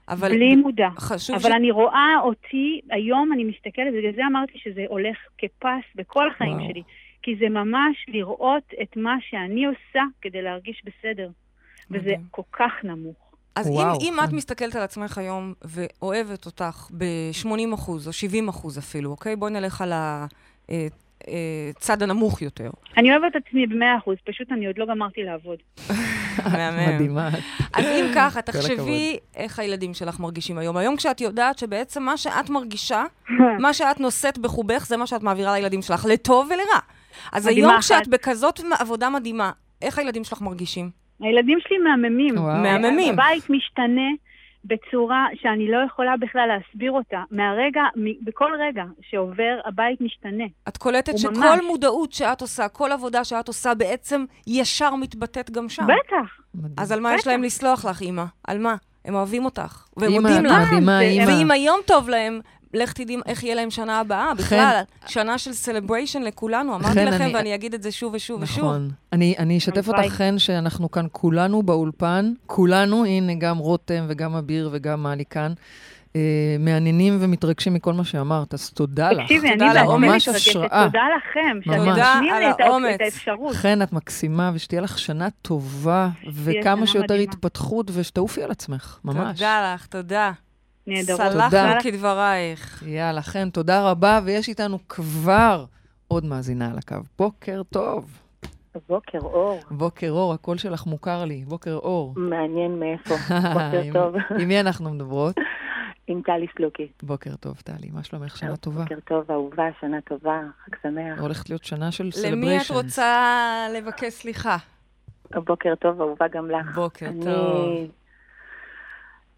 [0.08, 0.88] אבל בלי מודע.
[0.98, 6.30] חשוב אבל אני רואה אותי, היום אני מסתכלת, בגלל זה אמרתי שזה הולך כפס בכל
[6.30, 6.70] החיים וואו.
[6.70, 6.82] שלי.
[7.22, 11.28] כי זה ממש לראות את מה שאני עושה כדי להרגיש בסדר.
[11.90, 12.20] וזה מדהים.
[12.30, 13.16] כל כך נמוך.
[13.56, 14.24] אז אם, וואו, אם כן.
[14.24, 19.36] את מסתכלת על עצמך היום ואוהבת אותך ב-80 אחוז או 70 אחוז אפילו, אוקיי?
[19.36, 19.92] בואי נלך על
[21.70, 22.70] הצד הנמוך יותר.
[22.96, 25.58] אני אוהבת את עצמי במאה אחוז, פשוט אני עוד לא גמרתי לעבוד.
[26.52, 26.94] מהמם.
[26.94, 27.28] מדהימה.
[27.74, 30.76] אז אם ככה, תחשבי איך הילדים שלך מרגישים היום.
[30.76, 33.04] היום כשאת יודעת שבעצם מה שאת מרגישה,
[33.64, 36.80] מה שאת נושאת בחובך, זה מה שאת מעבירה לילדים שלך, לטוב ולרע.
[37.32, 37.78] אז היום.
[37.78, 39.50] כשאת בכזאת עבודה מדהימה,
[39.82, 40.90] איך הילדים שלך מרגישים?
[41.20, 42.34] הילדים שלי מהממים.
[42.34, 43.14] מהממים.
[43.14, 44.10] הבית משתנה,
[44.64, 47.22] בצורה שאני לא יכולה בכלל להסביר אותה.
[47.30, 50.44] מהרגע, מ- בכל רגע שעובר, הבית משתנה.
[50.68, 51.60] את קולטת שכל ממש.
[51.66, 55.82] מודעות שאת עושה, כל עבודה שאת עושה, בעצם ישר מתבטאת גם שם.
[55.84, 56.40] בטח.
[56.76, 57.26] אז על מה יש בטח.
[57.30, 58.24] להם לסלוח לך, אימא?
[58.44, 58.74] על מה?
[59.04, 60.52] הם אוהבים אותך, והם אימא, מודים לך.
[60.72, 61.30] מדהימה, אימא.
[61.30, 62.40] ואם היום טוב להם,
[62.74, 64.34] לך תדעי איך יהיה להם שנה הבאה.
[64.34, 66.74] בכלל, שנה של סלבריישן לכולנו.
[66.74, 68.64] אמרתי לכם, אני- ואני אגיד את זה שוב ושוב ושוב.
[68.64, 68.90] נכון.
[69.12, 69.88] אני, אני אשתף.
[69.88, 75.52] אותך, חן, שאנחנו כאן כולנו באולפן, כולנו, הנה, גם רותם וגם אביר וגם מאלי כאן,
[76.16, 76.20] אה,
[76.58, 79.22] מעניינים ומתרגשים מכל מה שאמרת, אז תודה לך.
[79.22, 79.82] תקשיבי, אני.
[79.98, 80.48] ממש מתרגשת.
[80.50, 80.86] השראה.
[80.86, 81.80] תודה לכם, על
[82.82, 83.54] לי את האפשרות.
[83.56, 87.32] חן, את מקסימה, ושתהיה לך שנה טובה, וכמה שנה שיותר מדהימה.
[87.32, 89.38] התפתחות, ושתעופי על עצמך, ממש.
[89.38, 90.32] תודה לך, תודה.
[90.86, 91.20] נהדרות.
[91.32, 91.48] תודה.
[91.50, 92.82] סלחנו כדברייך.
[92.86, 95.64] יאללה, חן, תודה רבה, ויש איתנו כבר
[96.08, 96.96] עוד מאזינה על הקו.
[97.18, 98.18] בוקר טוב.
[98.88, 101.44] בוקר אור, בוקר אור, הקול שלך מוכר לי.
[101.48, 102.14] בוקר אור.
[102.16, 103.14] מעניין מאיפה.
[103.54, 105.34] בוקר טוב, עם מי אנחנו מדברות?
[106.06, 106.88] עם טלי סלוקי.
[107.02, 107.90] בוקר טוב, טלי.
[107.92, 108.36] מה שלומך?
[108.36, 108.82] שנה טובה.
[108.82, 111.20] בוקר טוב, אהובה, שנה טובה, חג שמח.
[111.20, 112.74] הולכת להיות שנה של למי את celebration.
[112.74, 113.26] רוצה
[113.76, 114.56] לבקש סליחה?
[115.46, 116.74] בוקר טוב, אהובה גם לך.
[116.74, 117.68] בוקר אני- טוב.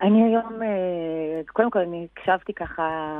[0.04, 3.12] אני היום, אה, קודם כל אני הקשבתי ככה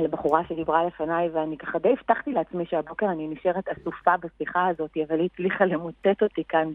[0.00, 5.18] לבחורה שדיברה לפניי, ואני ככה די הבטחתי לעצמי שהבוקר אני נשארת אסופה בשיחה הזאת, אבל
[5.18, 6.68] היא הצליחה למוטט אותי כאן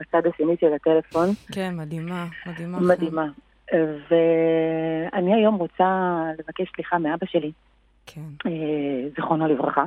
[0.00, 1.28] בצד השני של הטלפון.
[1.52, 2.78] כן, מדהימה, מדהימה.
[2.80, 3.26] מדהימה.
[4.08, 7.52] ואני היום רוצה לבקש סליחה מאבא שלי,
[8.06, 8.20] כן.
[8.46, 9.84] אה, זיכרונו לברכה.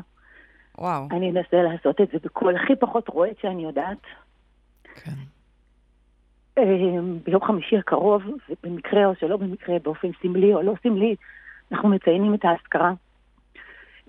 [0.78, 1.08] וואו.
[1.12, 4.02] אני אנסה לעשות את זה בקול הכי פחות רועד שאני יודעת.
[4.96, 5.12] כן.
[6.58, 6.64] אה,
[7.24, 8.24] ביום חמישי הקרוב,
[8.64, 11.16] במקרה או שלא במקרה, באופן סמלי או לא סמלי,
[11.72, 12.92] אנחנו מציינים את האזכרה.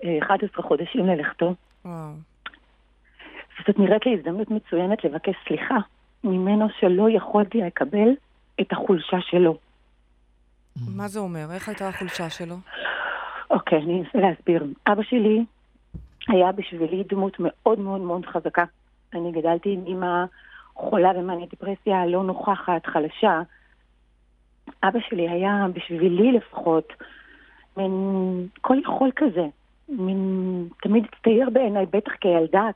[0.03, 1.53] אה, 11 חודשים ללכתו.
[1.85, 2.13] וואו.
[3.59, 5.77] וזאת נראית לי הזדמנות מצוינת לבקש סליחה
[6.23, 8.09] ממנו שלא יכולתי לקבל
[8.61, 9.57] את החולשה שלו.
[10.95, 11.45] מה זה אומר?
[11.53, 12.55] איך הייתה החולשה שלו?
[13.49, 14.65] אוקיי, אני אנסה להסביר.
[14.87, 15.45] אבא שלי
[16.27, 18.63] היה בשבילי דמות מאוד מאוד מאוד חזקה.
[19.13, 20.23] אני גדלתי עם אימא
[20.75, 23.41] חולה במאניה דיפרסיה, לא נוכחת, חלשה.
[24.83, 26.93] אבא שלי היה בשבילי לפחות
[27.77, 29.45] מין כל יכול כזה.
[29.89, 32.69] מין, תמיד הצטייר בעיניי, בטח כילדה,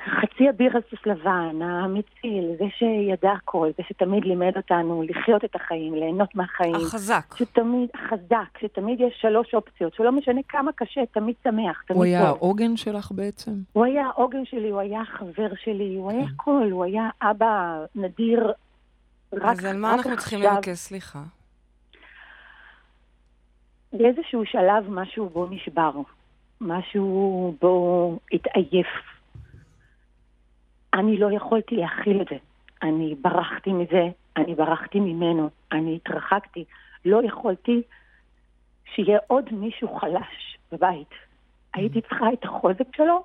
[0.00, 5.54] כחצי אביר על סוס לבן, המציל, זה שידע הכל, זה שתמיד לימד אותנו לחיות את
[5.54, 6.74] החיים, ליהנות מהחיים.
[6.74, 7.34] החזק.
[7.36, 12.20] שתמיד חזק, שתמיד יש שלוש אופציות, שלא משנה כמה קשה, תמיד שמח, תמיד הוא היה
[12.20, 12.28] טוב.
[12.28, 13.52] העוגן שלך בעצם?
[13.72, 18.52] הוא היה העוגן שלי, הוא היה החבר שלי, הוא היה הכל, הוא היה אבא נדיר.
[19.42, 21.22] אז על מה אנחנו צריכים לבקש סליחה?
[23.92, 25.92] באיזשהו שלב משהו בו נשבר,
[26.60, 28.86] משהו בו התעייף.
[30.96, 32.36] אני לא יכולתי להכיל את זה.
[32.82, 36.64] אני ברחתי מזה, אני ברחתי ממנו, אני התרחקתי.
[37.04, 37.82] לא יכולתי
[38.94, 41.10] שיהיה עוד מישהו חלש בבית.
[41.74, 43.24] הייתי צריכה את החוזק שלו,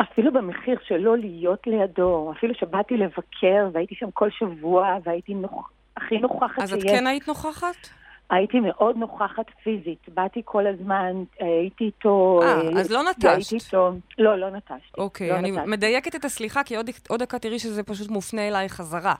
[0.00, 5.70] ואפילו במחיר של לא להיות לידו, אפילו שבאתי לבקר והייתי שם כל שבוע והייתי נוכ...
[5.96, 6.90] הכי נוכחת אז את שיש.
[6.90, 7.88] כן היית נוכחת?
[8.30, 12.40] הייתי מאוד נוכחת פיזית, באתי כל הזמן, אה, הייתי איתו...
[12.42, 13.24] אה, אז לא נטשת.
[13.24, 13.92] הייתי איתו...
[14.18, 14.98] לא, לא נטשתי.
[14.98, 15.66] אוקיי, לא אני נטשתי.
[15.70, 19.14] מדייקת את הסליחה, כי עוד, עוד דקה תראי שזה פשוט מופנה אליי חזרה.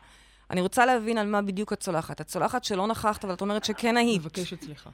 [0.51, 2.21] אני רוצה להבין על מה בדיוק את צולחת.
[2.21, 4.21] את צולחת שלא נכחת, אבל את אומרת שכן היית.
[4.21, 4.91] מבקשת סליחה.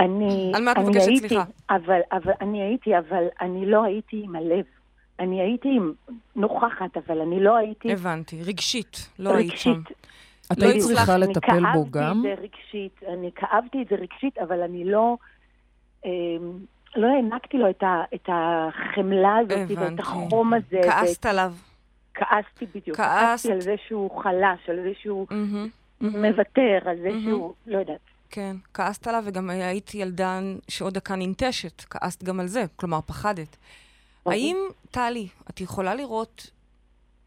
[0.00, 1.44] אני, על מה את אני מבקשת הייתי, סליחה?
[1.70, 4.64] אבל, אבל אני הייתי, אבל אני לא הייתי עם הלב.
[5.20, 5.78] אני הייתי
[6.36, 9.70] נוכחת, אבל אני לא הייתי הבנתי, רגשית, לא היית שם.
[9.70, 9.96] רגשית.
[10.52, 12.16] את לא היית צריכה אני לטפל בו כאבתי גם?
[12.18, 15.16] את זה רגשית, אני כאבתי את זה רגשית, אבל אני לא...
[16.04, 16.10] אה,
[16.96, 20.00] לא הענקתי לו את, ה, את החמלה הזאת ואת.
[20.00, 20.66] החום הזה.
[20.76, 21.52] ואת- כעסת עליו.
[22.14, 22.96] כעסתי בדיוק.
[22.96, 23.20] כעסת.
[23.20, 25.68] כעסתי על זה שהוא חלש, על זה שהוא מהמם.
[26.00, 27.22] מוותר, על זה מהמם.
[27.24, 27.54] שהוא...
[27.66, 28.00] לא יודעת.
[28.30, 31.82] כן, כעסת עליו, וגם היית ילדה שעוד דקה ננטשת.
[31.90, 33.56] כעסת גם על זה, כלומר, פחדת.
[34.26, 34.56] האם,
[34.90, 36.50] טלי, את יכולה לראות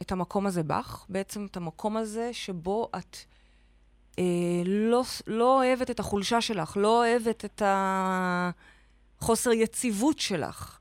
[0.01, 1.05] את המקום הזה בך?
[1.09, 3.17] בעצם את המקום הזה שבו את
[4.19, 4.23] אה,
[4.65, 10.77] לא, לא אוהבת את החולשה שלך, לא אוהבת את החוסר יציבות שלך.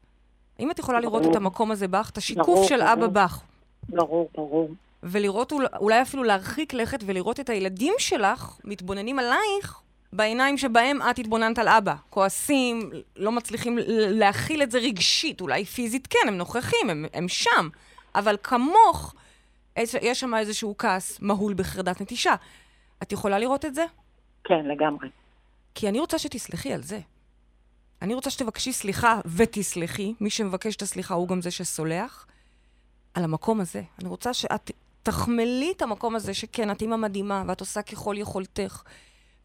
[0.58, 1.32] האם את יכולה לראות ברור.
[1.32, 3.08] את המקום הזה בך, את השיקוף ברור, של אבא ברור.
[3.08, 3.40] בך?
[3.88, 4.70] ברור, ברור.
[5.02, 9.80] ולראות, אול- אולי אפילו להרחיק לכת ולראות את הילדים שלך מתבוננים עלייך
[10.12, 11.94] בעיניים שבהם את התבוננת על אבא.
[12.10, 17.68] כועסים, לא מצליחים להכיל את זה רגשית, אולי פיזית כן, הם נוכחים, הם, הם שם,
[18.18, 19.14] אבל כמוך,
[19.76, 22.34] יש, שם איזשהו כעס מהול בחרדת נטישה.
[23.02, 23.84] את יכולה לראות את זה?
[24.44, 25.08] כן, לגמרי.
[25.74, 27.00] כי אני רוצה שתסלחי על זה.
[28.02, 30.14] אני רוצה שתבקשי סליחה ותסלחי.
[30.20, 32.26] מי שמבקש את הסליחה הוא גם זה שסולח.
[33.14, 33.82] על המקום הזה.
[34.00, 34.70] אני רוצה שאת
[35.02, 38.82] תחמלי את המקום הזה שכן, את אימא מדהימה, ואת עושה ככל יכולתך,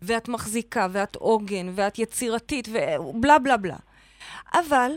[0.01, 3.77] ואת מחזיקה, ואת עוגן, ואת יצירתית, ובלה בלה בלה.
[4.53, 4.91] אבל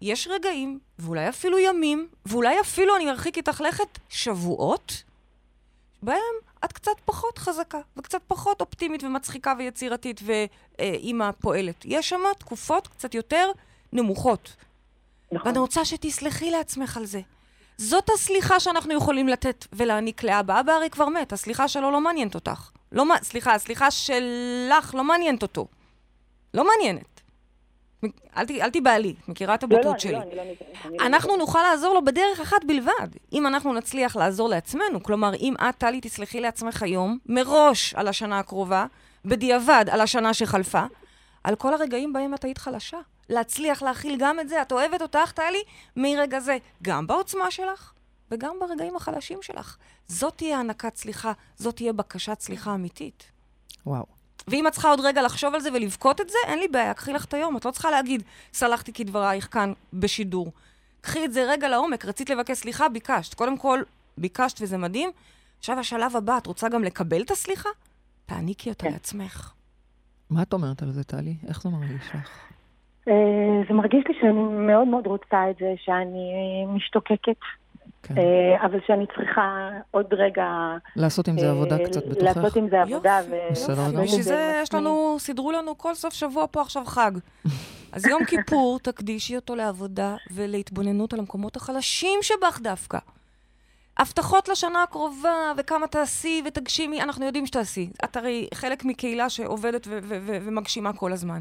[0.00, 5.02] יש רגעים, ואולי אפילו ימים, ואולי אפילו, אני ארחיק איתך לכת, שבועות,
[6.02, 6.18] בהם
[6.64, 11.84] את קצת פחות חזקה, וקצת פחות אופטימית ומצחיקה ויצירתית ואימא פועלת.
[11.84, 13.50] יש שם תקופות קצת יותר
[13.92, 14.56] נמוכות.
[15.32, 15.48] נכון.
[15.48, 17.20] ואני רוצה שתסלחי לעצמך על זה.
[17.78, 20.60] זאת הסליחה שאנחנו יכולים לתת ולהעניק לאבא.
[20.60, 22.70] אבא הרי כבר מת, הסליחה שלו לא מעניינת אותך.
[22.92, 25.66] לא, סליחה, הסליחה שלך לא מעניינת אותו.
[26.54, 27.09] לא מעניינת.
[28.36, 30.12] אל, ת, אל תיבהלי, את מכירה את הבוטות לא, לא, שלי.
[30.12, 34.16] לא, אני לא, אני לא אנחנו נוכל לעזור לו בדרך אחת בלבד, אם אנחנו נצליח
[34.16, 35.02] לעזור לעצמנו.
[35.02, 38.86] כלומר, אם את, טלי, תסלחי לעצמך היום, מראש על השנה הקרובה,
[39.24, 40.84] בדיעבד על השנה שחלפה,
[41.44, 42.98] על כל הרגעים בהם את היית חלשה.
[43.28, 44.62] להצליח להכיל גם את זה.
[44.62, 45.62] את אוהבת אותך, טלי,
[45.96, 47.92] מרגע זה, גם בעוצמה שלך
[48.30, 49.76] וגם ברגעים החלשים שלך.
[50.06, 53.24] זאת תהיה הענקת סליחה, זאת תהיה בקשת סליחה אמיתית.
[53.86, 54.19] וואו.
[54.48, 57.12] ואם את צריכה עוד רגע לחשוב על זה ולבכות את זה, אין לי בעיה, קחי
[57.12, 57.56] לך את היום.
[57.56, 58.22] את לא צריכה להגיד,
[58.52, 60.52] סלחתי כדברייך כאן בשידור.
[61.00, 63.34] קחי את זה רגע לעומק, רצית לבקש סליחה, ביקשת.
[63.34, 63.82] קודם כל,
[64.18, 65.10] ביקשת וזה מדהים.
[65.58, 67.68] עכשיו השלב הבא, את רוצה גם לקבל את הסליחה?
[68.26, 68.92] תעניקי אותה כן.
[68.92, 69.52] לעצמך.
[70.30, 71.34] מה את אומרת על זה, טלי?
[71.48, 72.30] איך זה מרגיש לך?
[73.08, 73.14] אה,
[73.68, 76.32] זה מרגיש לי שאני מאוד מאוד רוצה את זה, שאני
[76.68, 77.40] משתוקקת.
[78.02, 78.14] כן.
[78.18, 80.44] אה, אבל שאני צריכה עוד רגע...
[80.96, 82.22] לעשות עם זה עבודה קצת בתוכך.
[82.22, 83.20] לעשות עם זה עבודה.
[83.50, 84.04] בסדר גמור.
[84.04, 87.12] בשביל זה יש לנו, סידרו לנו כל סוף שבוע פה עכשיו חג.
[87.92, 92.98] אז יום כיפור, תקדישי אותו לעבודה ולהתבוננות על המקומות החלשים שבך דווקא.
[93.98, 97.90] הבטחות לשנה הקרובה, וכמה תעשי ותגשימי, אנחנו יודעים שתעשי.
[98.04, 101.40] את הרי חלק מקהילה שעובדת ומגשימה כל הזמן.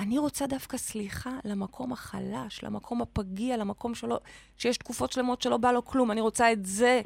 [0.00, 4.18] אני רוצה דווקא סליחה למקום החלש, למקום הפגיע, למקום שלא,
[4.56, 6.10] שיש תקופות שלמות שלא בא לו כלום.
[6.10, 7.00] אני רוצה את זה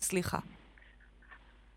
[0.00, 0.38] סליחה.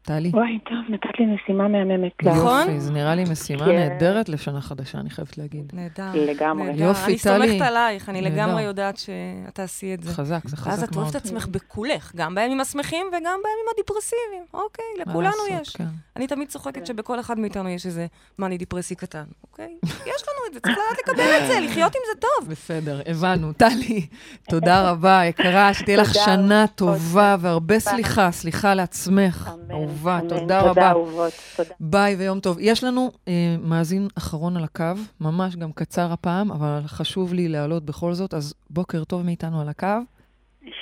[0.01, 0.29] טלי?
[0.33, 2.11] וואי, טוב, נתת לי משימה מהממת.
[2.23, 2.61] נכון?
[2.61, 3.75] יופי, זה נראה לי משימה כן.
[3.75, 5.71] נהדרת לשנה חדשה, אני חייבת להגיד.
[5.73, 6.11] נהדר.
[6.15, 6.71] לגמרי.
[6.75, 7.35] יופי, טלי.
[7.35, 8.21] אני סומכת עלייך, אני.
[8.21, 10.13] לגמרי יודעת שאת תעשי את זה.
[10.13, 10.79] חזק, זה חזק מאוד.
[10.79, 14.43] ואז את אוהבת את עצמך בכולך, גם בימים השמחים וגם בימים הדיפרסיביים.
[14.53, 15.75] אוקיי, לכולנו לעשות, יש.
[15.75, 15.83] כן.
[16.15, 16.85] אני תמיד צוחקת כן.
[16.85, 18.05] שבכל אחד מאיתנו יש איזה
[18.39, 19.77] מאני דיפרסי קטן, אוקיי?
[19.83, 19.95] יש
[20.27, 22.49] לנו את זה, צריך לדעת לקבל את זה, לחיות עם זה טוב.
[22.49, 23.53] בסדר, הבנו.
[23.53, 24.07] טלי,
[24.49, 29.51] תודה רבה, יקרה, שתהיה לך שנה טובה והרבה סליחה, סליחה לעצמך,
[29.91, 30.69] אהובה, תודה רבה.
[30.69, 31.33] תודה, אהובות.
[31.57, 31.75] תודה.
[31.79, 32.57] ביי ויום טוב.
[32.59, 34.83] יש לנו אה, מאזין אחרון על הקו,
[35.21, 39.69] ממש גם קצר הפעם, אבל חשוב לי להעלות בכל זאת, אז בוקר טוב מאיתנו על
[39.69, 39.87] הקו.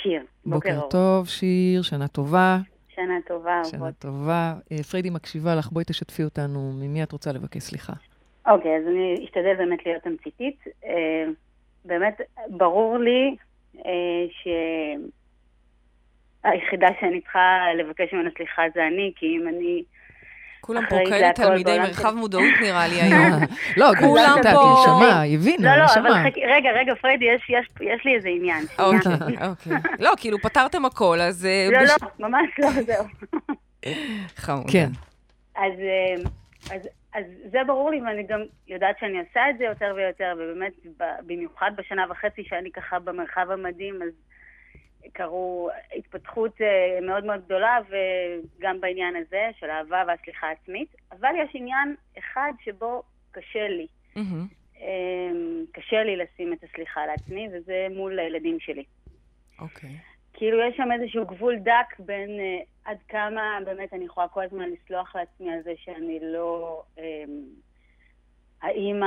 [0.02, 2.58] שיר, בוקר, בוקר טוב, שיר, שנה טובה.
[2.96, 3.72] שנה טובה, אהובות.
[3.72, 4.54] שנה טובה.
[4.72, 7.94] אה, פריידי מקשיבה לך, בואי תשתפי אותנו, ממי את רוצה לבקש סליחה.
[8.48, 10.64] אוקיי, אז אני אשתדל באמת להיות תמציתית.
[10.86, 11.26] אה,
[11.86, 13.36] באמת, ברור לי
[13.86, 14.48] אה, ש...
[16.44, 19.84] היחידה שאני צריכה לבקש ממנה סליחה זה אני, כי אם אני...
[20.62, 23.42] כולם פה כאלה תלמידי מרחב מודעות נראה לי היום.
[23.78, 24.84] לא, כולם פה...
[24.86, 27.26] שמע, היא הבינה, לא, לא, אבל רגע, רגע, פריידי,
[27.82, 28.64] יש לי איזה עניין.
[28.80, 29.92] אוקיי, אוקיי.
[30.00, 31.46] לא, כאילו, פתרתם הכל, אז...
[31.46, 33.06] אה, לא, לא, ממש לא, זהו.
[34.46, 34.72] חמוד.
[34.72, 34.90] כן.
[37.14, 40.74] אז זה ברור לי, ואני גם יודעת שאני עושה את זה יותר ויותר, ובאמת,
[41.26, 44.10] במיוחד בשנה וחצי שאני ככה במרחב המדהים, אז...
[45.14, 50.96] קרו התפתחות אה, מאוד מאוד גדולה, וגם בעניין הזה של אהבה והסליחה העצמית.
[51.12, 53.88] אבל יש עניין אחד שבו קשה לי.
[54.16, 54.80] Mm-hmm.
[55.72, 58.84] קשה לי לשים את הסליחה לעצמי, וזה מול הילדים שלי.
[59.60, 59.90] אוקיי.
[59.90, 60.10] Okay.
[60.34, 64.70] כאילו יש שם איזשהו גבול דק בין uh, עד כמה באמת אני יכולה כל הזמן
[64.70, 66.84] לסלוח לעצמי על זה שאני לא...
[66.98, 67.00] Um,
[68.62, 69.04] האם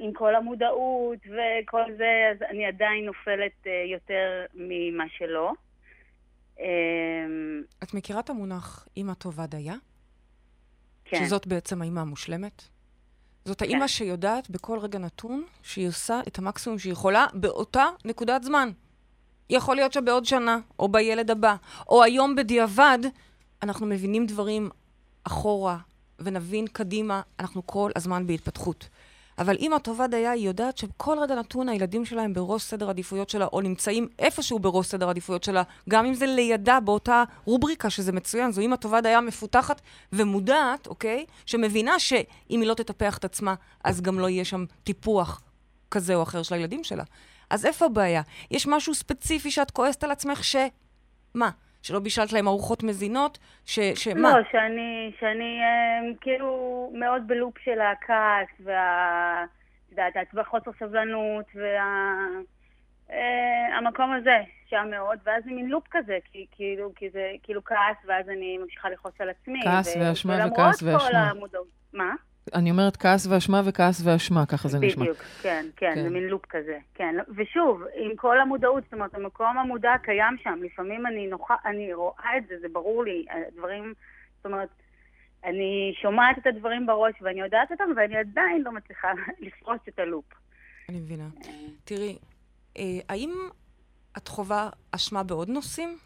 [0.00, 5.52] עם כל המודעות וכל זה, אז אני עדיין נופלת uh, יותר ממה שלא.
[6.56, 6.60] Um,
[7.82, 9.74] את מכירה את המונח אימא טובה דייה?
[11.04, 11.24] כן.
[11.24, 12.62] שזאת בעצם האימא המושלמת?
[13.44, 13.88] זאת האימא כן.
[13.88, 18.70] שיודעת בכל רגע נתון שהיא עושה את המקסימום שהיא יכולה באותה נקודת זמן.
[19.50, 21.56] יכול להיות שבעוד שנה, או בילד הבא,
[21.88, 22.98] או היום בדיעבד,
[23.62, 24.70] אנחנו מבינים דברים
[25.24, 25.78] אחורה,
[26.18, 28.88] ונבין קדימה, אנחנו כל הזמן בהתפתחות.
[29.38, 33.30] אבל אימא טובה דייה היא יודעת שכל רגע נתון הילדים שלה הם בראש סדר עדיפויות
[33.30, 38.12] שלה, או נמצאים איפשהו בראש סדר עדיפויות שלה, גם אם זה לידה באותה רובריקה, שזה
[38.12, 38.52] מצוין.
[38.52, 39.80] זו אימא טובה דייה מפותחת
[40.12, 41.24] ומודעת, אוקיי?
[41.46, 45.42] שמבינה שאם היא לא תטפח את עצמה, אז גם לא יהיה שם טיפוח
[45.90, 47.04] כזה או אחר של הילדים שלה.
[47.50, 48.22] אז איפה הבעיה?
[48.50, 50.56] יש משהו ספציפי שאת כועסת על עצמך ש...
[51.34, 51.50] מה?
[51.84, 53.38] שלא בישלת להם ארוחות מזינות?
[53.64, 53.80] ש...
[53.80, 54.30] שמה?
[54.30, 59.44] לא, שאני, שאני אה, כאילו מאוד בלופ של הכעס וה...
[59.86, 62.54] את יודעת, חוסר סבלנות והמחשבות
[63.84, 64.36] במקום הזה,
[64.70, 68.58] שם מאוד, ואז זה מין לופ כזה, כי, כאילו, כי זה כאילו כעס, ואז אני
[68.58, 69.60] ממשיכה לכעוס על עצמי.
[69.64, 71.30] כעס ו- ואשמה ולמרות וכעס כל ואשמה.
[71.30, 71.66] המודעות.
[71.92, 72.14] מה?
[72.54, 75.02] אני אומרת כעס ואשמה וכעס ואשמה, ככה זה נשמע.
[75.02, 76.02] בדיוק, כן, כן, כן.
[76.02, 76.78] זה מין לופ כזה.
[76.94, 80.58] כן, ושוב, עם כל המודעות, זאת אומרת, המקום המודע קיים שם.
[80.62, 83.94] לפעמים אני נוחה, אני רואה את זה, זה ברור לי, הדברים,
[84.36, 84.68] זאת אומרת,
[85.44, 89.08] אני שומעת את הדברים בראש ואני יודעת אותם, ואני עדיין לא מצליחה
[89.46, 90.24] לפרוץ את הלופ.
[90.88, 91.28] אני מבינה.
[91.84, 92.18] תראי,
[92.78, 93.32] אה, האם
[94.16, 95.98] את חווה אשמה בעוד נושאים?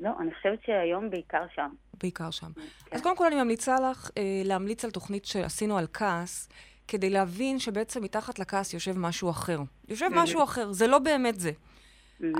[0.00, 1.70] לא, אני חושבת שהיום בעיקר שם.
[2.02, 2.50] בעיקר שם.
[2.54, 2.96] כן.
[2.96, 6.48] אז קודם כל אני ממליצה לך אה, להמליץ על תוכנית שעשינו על כעס,
[6.88, 9.60] כדי להבין שבעצם מתחת לכעס יושב משהו אחר.
[9.88, 11.52] יושב משהו אחר, זה לא באמת זה.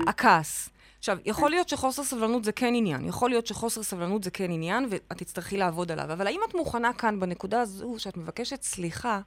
[0.07, 0.69] הכעס.
[0.99, 4.85] עכשיו, יכול להיות שחוסר סבלנות זה כן עניין, יכול להיות שחוסר סבלנות זה כן עניין,
[4.89, 6.13] ואת תצטרכי לעבוד עליו.
[6.13, 9.19] אבל האם את מוכנה כאן, בנקודה הזו, שאת מבקשת סליחה,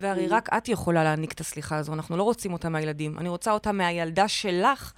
[0.00, 3.52] והרי רק את יכולה להעניק את הסליחה הזו, אנחנו לא רוצים אותה מהילדים, אני רוצה
[3.52, 4.92] אותה מהילדה שלך,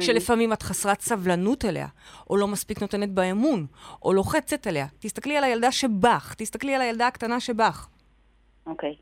[0.00, 1.86] שלפעמים את חסרת סבלנות אליה,
[2.30, 3.66] או לא מספיק נותנת בה אמון,
[4.02, 4.86] או לוחצת עליה.
[4.98, 7.88] תסתכלי על הילדה שבך, תסתכלי על הילדה הקטנה שבך.
[8.66, 8.96] אוקיי.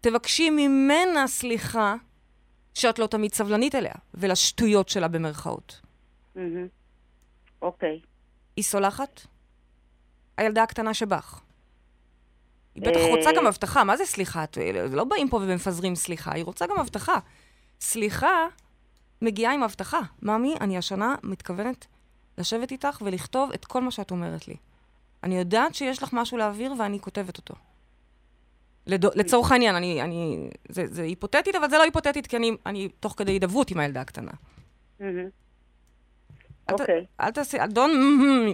[0.00, 1.94] תבקשי ממנה סליחה
[2.74, 5.80] שאת לא תמיד סבלנית אליה, ולשטויות שלה במרכאות.
[6.34, 6.66] מהמם.
[7.62, 8.00] אוקיי.
[8.56, 9.20] היא סולחת?
[10.36, 11.40] הילדה הקטנה שבך.
[12.74, 14.44] היא בטח אה, רוצה גם הבטחה, מה זה סליחה?
[14.44, 14.58] את-
[14.90, 17.18] לא באים פה ומפזרים סליחה, היא רוצה גם הבטחה.
[17.80, 18.46] סליחה
[19.22, 20.00] מגיעה עם הבטחה.
[20.22, 21.86] ממי, אני השנה מתכוונת
[22.38, 24.54] לשבת איתך ולכתוב את כל מה שאת אומרת לי.
[25.22, 27.54] אני יודעת שיש לך משהו להעביר ואני כותבת אותו.
[28.86, 32.88] לדו, לצורך העניין, אני, אני, זה, זה היפותטית, אבל זה לא היפותטית, כי אני, אני
[32.88, 34.30] תוך כדי הידברות עם הילדה הקטנה.
[36.72, 37.06] אוקיי.
[37.20, 37.90] אל תעשי, אדון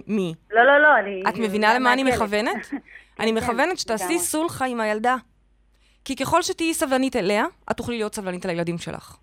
[0.07, 0.33] מי.
[0.51, 1.23] לא, לא, לא, אני...
[1.29, 2.03] את מבינה למה אני.
[2.03, 2.55] מכוונת?
[3.19, 4.19] אני כן, מכוונת שתעשי.
[4.19, 5.15] סולחה עם הילדה.
[6.05, 9.17] כי ככל שתהיי סבלנית אליה, את תוכלי להיות סבלנית על הילדים שלך.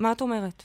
[0.00, 0.62] מה את אומרת?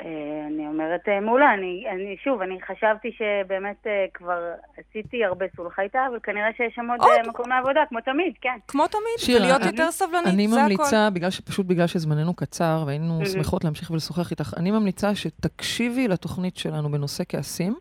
[0.00, 0.06] אה,
[0.46, 4.38] אני אומרת, אה, מעולה, אני, אני, שוב, אני חשבתי שבאמת אה, כבר
[4.78, 7.28] עשיתי הרבה סולחה איתה, אבל כנראה שיש שם עוד עוד.
[7.28, 8.58] מקום לעבודה, כמו תמיד, כן.
[8.68, 10.62] כמו תמיד, שירה, ולהיות אני- יותר סבלנית, אני זה הכל.
[10.62, 13.24] ממליצה, בגלל ש- פשוט בגלל שזמננו קצר והיינו מהמם.
[13.26, 17.74] שמחות להמשיך ולשוחח איתך, אני ממליצה שתקשיבי לתוכנית שלנו בנושא כעסים,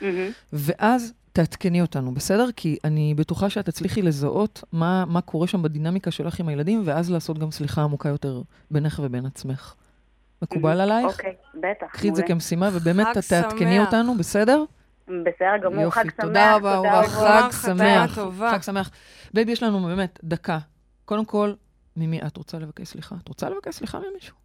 [0.00, 0.30] מהמם.
[0.52, 2.46] ואז תעדכני אותנו, בסדר?
[2.56, 7.10] כי אני בטוחה שאת תצליחי לזהות מה, מה קורה שם בדינמיקה שלך עם הילדים, ואז
[7.10, 9.74] לעשות גם סליחה עמוקה יותר בינך ובין עצמך.
[10.42, 11.06] מקובל עלייך?
[11.06, 11.86] אוקיי, בטח.
[11.92, 12.22] קחי את זה.
[12.22, 13.80] כמשימה, ובאמת תעדכני.
[13.80, 14.64] אותנו, בסדר?
[15.08, 16.24] בסדר גמור, חג שמח.
[16.26, 18.14] תודה רבה, אהובה, חג שמח.
[18.14, 18.50] טובה.
[18.52, 18.90] חג שמח.
[19.34, 20.58] baby, יש לנו באמת דקה.
[21.04, 21.52] קודם כל,
[21.96, 23.16] ממי את רוצה לבקש סליחה?
[23.22, 24.36] את רוצה לבקש סליחה ממישהו?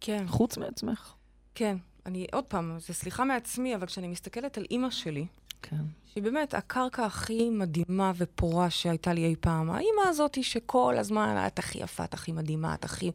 [0.00, 1.14] כן, חוץ מעצמך.
[1.54, 1.76] כן.
[2.06, 5.26] אני, עוד פעם, זה סליחה מעצמי, אבל כשאני מסתכלת על אימא שלי,
[5.62, 5.76] כן.
[6.12, 9.70] שהיא באמת הקרקע הכי מדהימה ופורה שהייתה לי אי פעם.
[9.70, 13.10] האימא הזאת היא שכל הזמן, את הכי יפה, את הכי מדהימה, את הכי...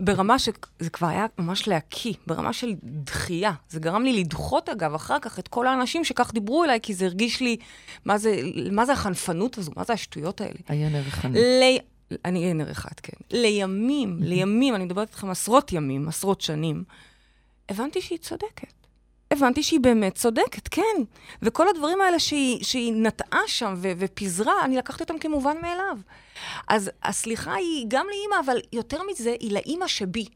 [0.00, 3.52] ברמה שזה כבר היה ממש להקיא, ברמה של דחייה.
[3.68, 7.04] זה גרם לי לדחות, אגב, אחר כך את כל האנשים שכך דיברו אליי, כי זה
[7.04, 7.56] הרגיש לי,
[8.04, 8.40] מה זה,
[8.72, 9.72] מה זה החנפנות הזו?
[9.76, 10.58] מה זה השטויות האלה?
[10.68, 11.38] עיין ערכני.
[11.40, 11.78] ל...
[12.24, 13.16] אני אהיה נר אחד, כן.
[13.30, 16.84] לימים, לימים, אני מדברת איתכם עשרות ימים, עשרות שנים,
[17.68, 18.72] הבנתי שהיא צודקת.
[19.30, 21.02] הבנתי שהיא באמת צודקת, כן.
[21.42, 25.98] וכל הדברים האלה שהיא, שהיא נטעה שם ו- ופיזרה, אני לקחתי אותם כמובן מאליו.
[26.68, 30.26] אז הסליחה היא גם לאימא, אבל יותר מזה, היא לאימא שבי.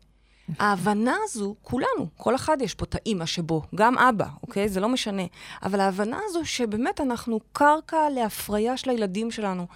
[0.59, 4.69] ההבנה הזו, כולנו, כל אחד יש פה את האימא שבו, גם אבא, אוקיי?
[4.69, 5.23] זה לא משנה.
[5.63, 9.67] אבל ההבנה הזו שבאמת אנחנו קרקע להפריה של הילדים שלנו.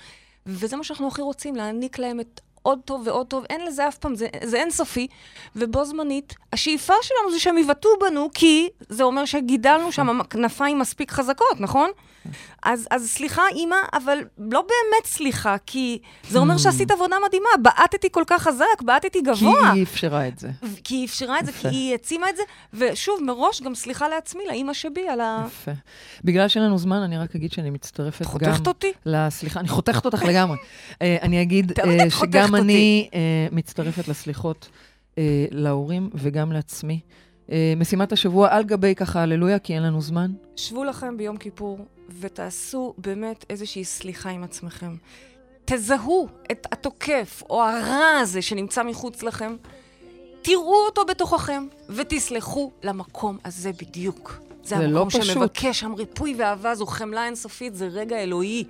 [0.46, 3.44] וזה מה שאנחנו הכי רוצים, להעניק להם את עוד טוב ועוד טוב.
[3.50, 5.06] אין לזה אף פעם, זה, זה אינסופי.
[5.56, 11.10] ובו זמנית, השאיפה שלנו זה שהם יבעטו בנו, כי זה אומר שגידלנו שם כנפיים מספיק
[11.10, 11.90] חזקות, נכון?
[12.62, 15.98] אז, אז סליחה, אימא, אבל לא באמת סליחה, כי
[16.30, 17.48] זה אומר שעשית עבודה מדהימה.
[17.62, 19.70] בעטתי כל כך חזק, בעטתי כי גבוה.
[19.72, 20.48] היא אפשרה את זה.
[20.84, 21.68] כי היא אפשרה את זה, כי.
[21.68, 22.42] היא העצימה את זה,
[22.74, 25.44] ושוב, מראש גם סליחה לעצמי, לאימא שבי, על ה...
[25.46, 25.70] יפה.
[26.24, 28.30] בגלל שאין לנו זמן, אני רק אגיד שאני מצטרפת גם...
[28.30, 28.92] חותכת אותי?
[29.06, 30.56] לסליחה, אני חותכת אותך לגמרי.
[31.02, 32.64] אה, אני אגיד אה, שגם אותי.
[32.64, 34.68] אני אה, מצטרפת לסליחות
[35.18, 37.00] אה, להורים וגם לעצמי.
[37.52, 40.30] אה, משימת השבוע על גבי ככה הללויה, כי אין לנו זמן.
[40.56, 41.78] שבו לכם ביום כיפור
[42.20, 44.96] ותעשו באמת איזושהי סליחה עם עצמכם.
[45.64, 49.56] תזהו את התוקף או הרע הזה שנמצא מחוץ לכם,
[50.42, 54.40] תראו אותו בתוככם ותסלחו למקום הזה בדיוק.
[54.64, 55.34] זה זה לא המקום פשוט.
[55.34, 58.64] שמבקש שם ריפוי ואהבה, זו חמלה אינסופית, זה רגע אלוהי.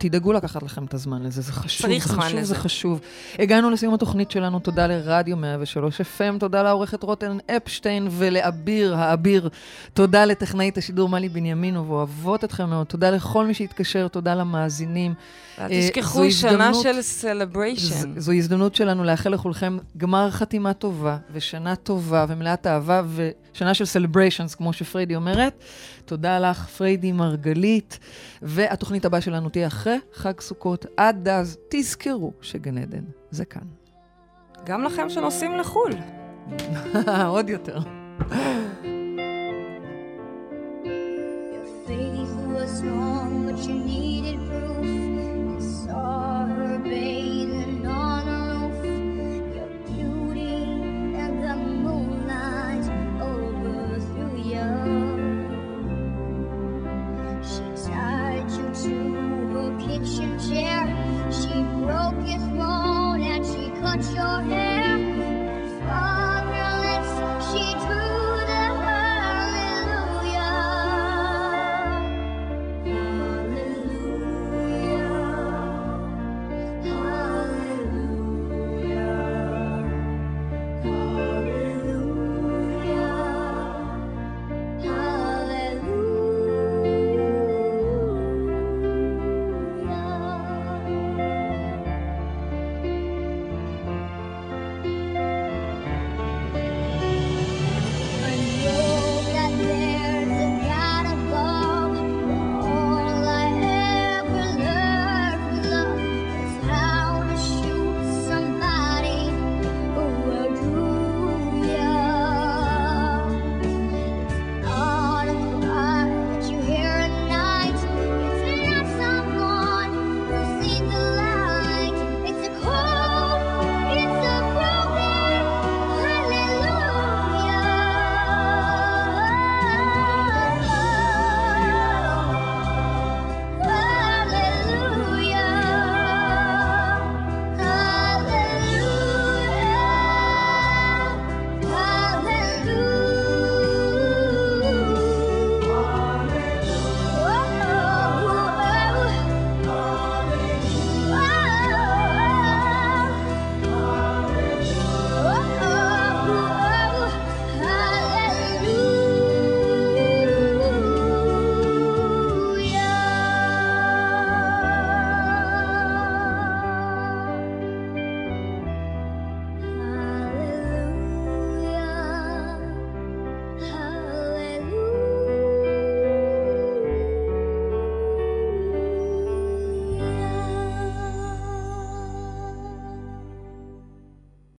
[0.00, 1.86] תדאגו לקחת לכם את הזמן לזה, זה חשוב.
[1.86, 2.48] צריך זה זמן חשוב, לזה.
[2.48, 3.00] זה חשוב.
[3.38, 9.48] הגענו לסיום התוכנית שלנו, תודה לרדיו 103 FM, תודה לעורכת רותם אפשטיין ולאביר האביר.
[9.94, 12.86] תודה לטכנאית השידור מלי בנימינוב, אוהבות אתכם מאוד.
[12.86, 15.14] תודה לכל מי שהתקשר, תודה למאזינים.
[15.58, 18.20] אל אה, תשכחו, שנה של celebration.
[18.20, 23.02] זו הזדמנות שלנו לאחל לכולכם גמר חתימה טובה, ושנה טובה ומלאת אהבה,
[23.52, 25.64] שנה של celebrations, כמו שפריידי אומרת.
[26.04, 27.98] תודה לך, פריידי מרגלית.
[28.42, 30.86] והתוכנית הבאה שלנו תהיה אחרי חג סוכות.
[30.96, 33.62] עד אז, תזכרו שגן עדן זה כאן.
[34.64, 35.92] גם לכם שנוסעים לחו"ל.
[37.26, 37.78] עוד יותר.
[41.52, 44.09] Your faith was strong, but you need.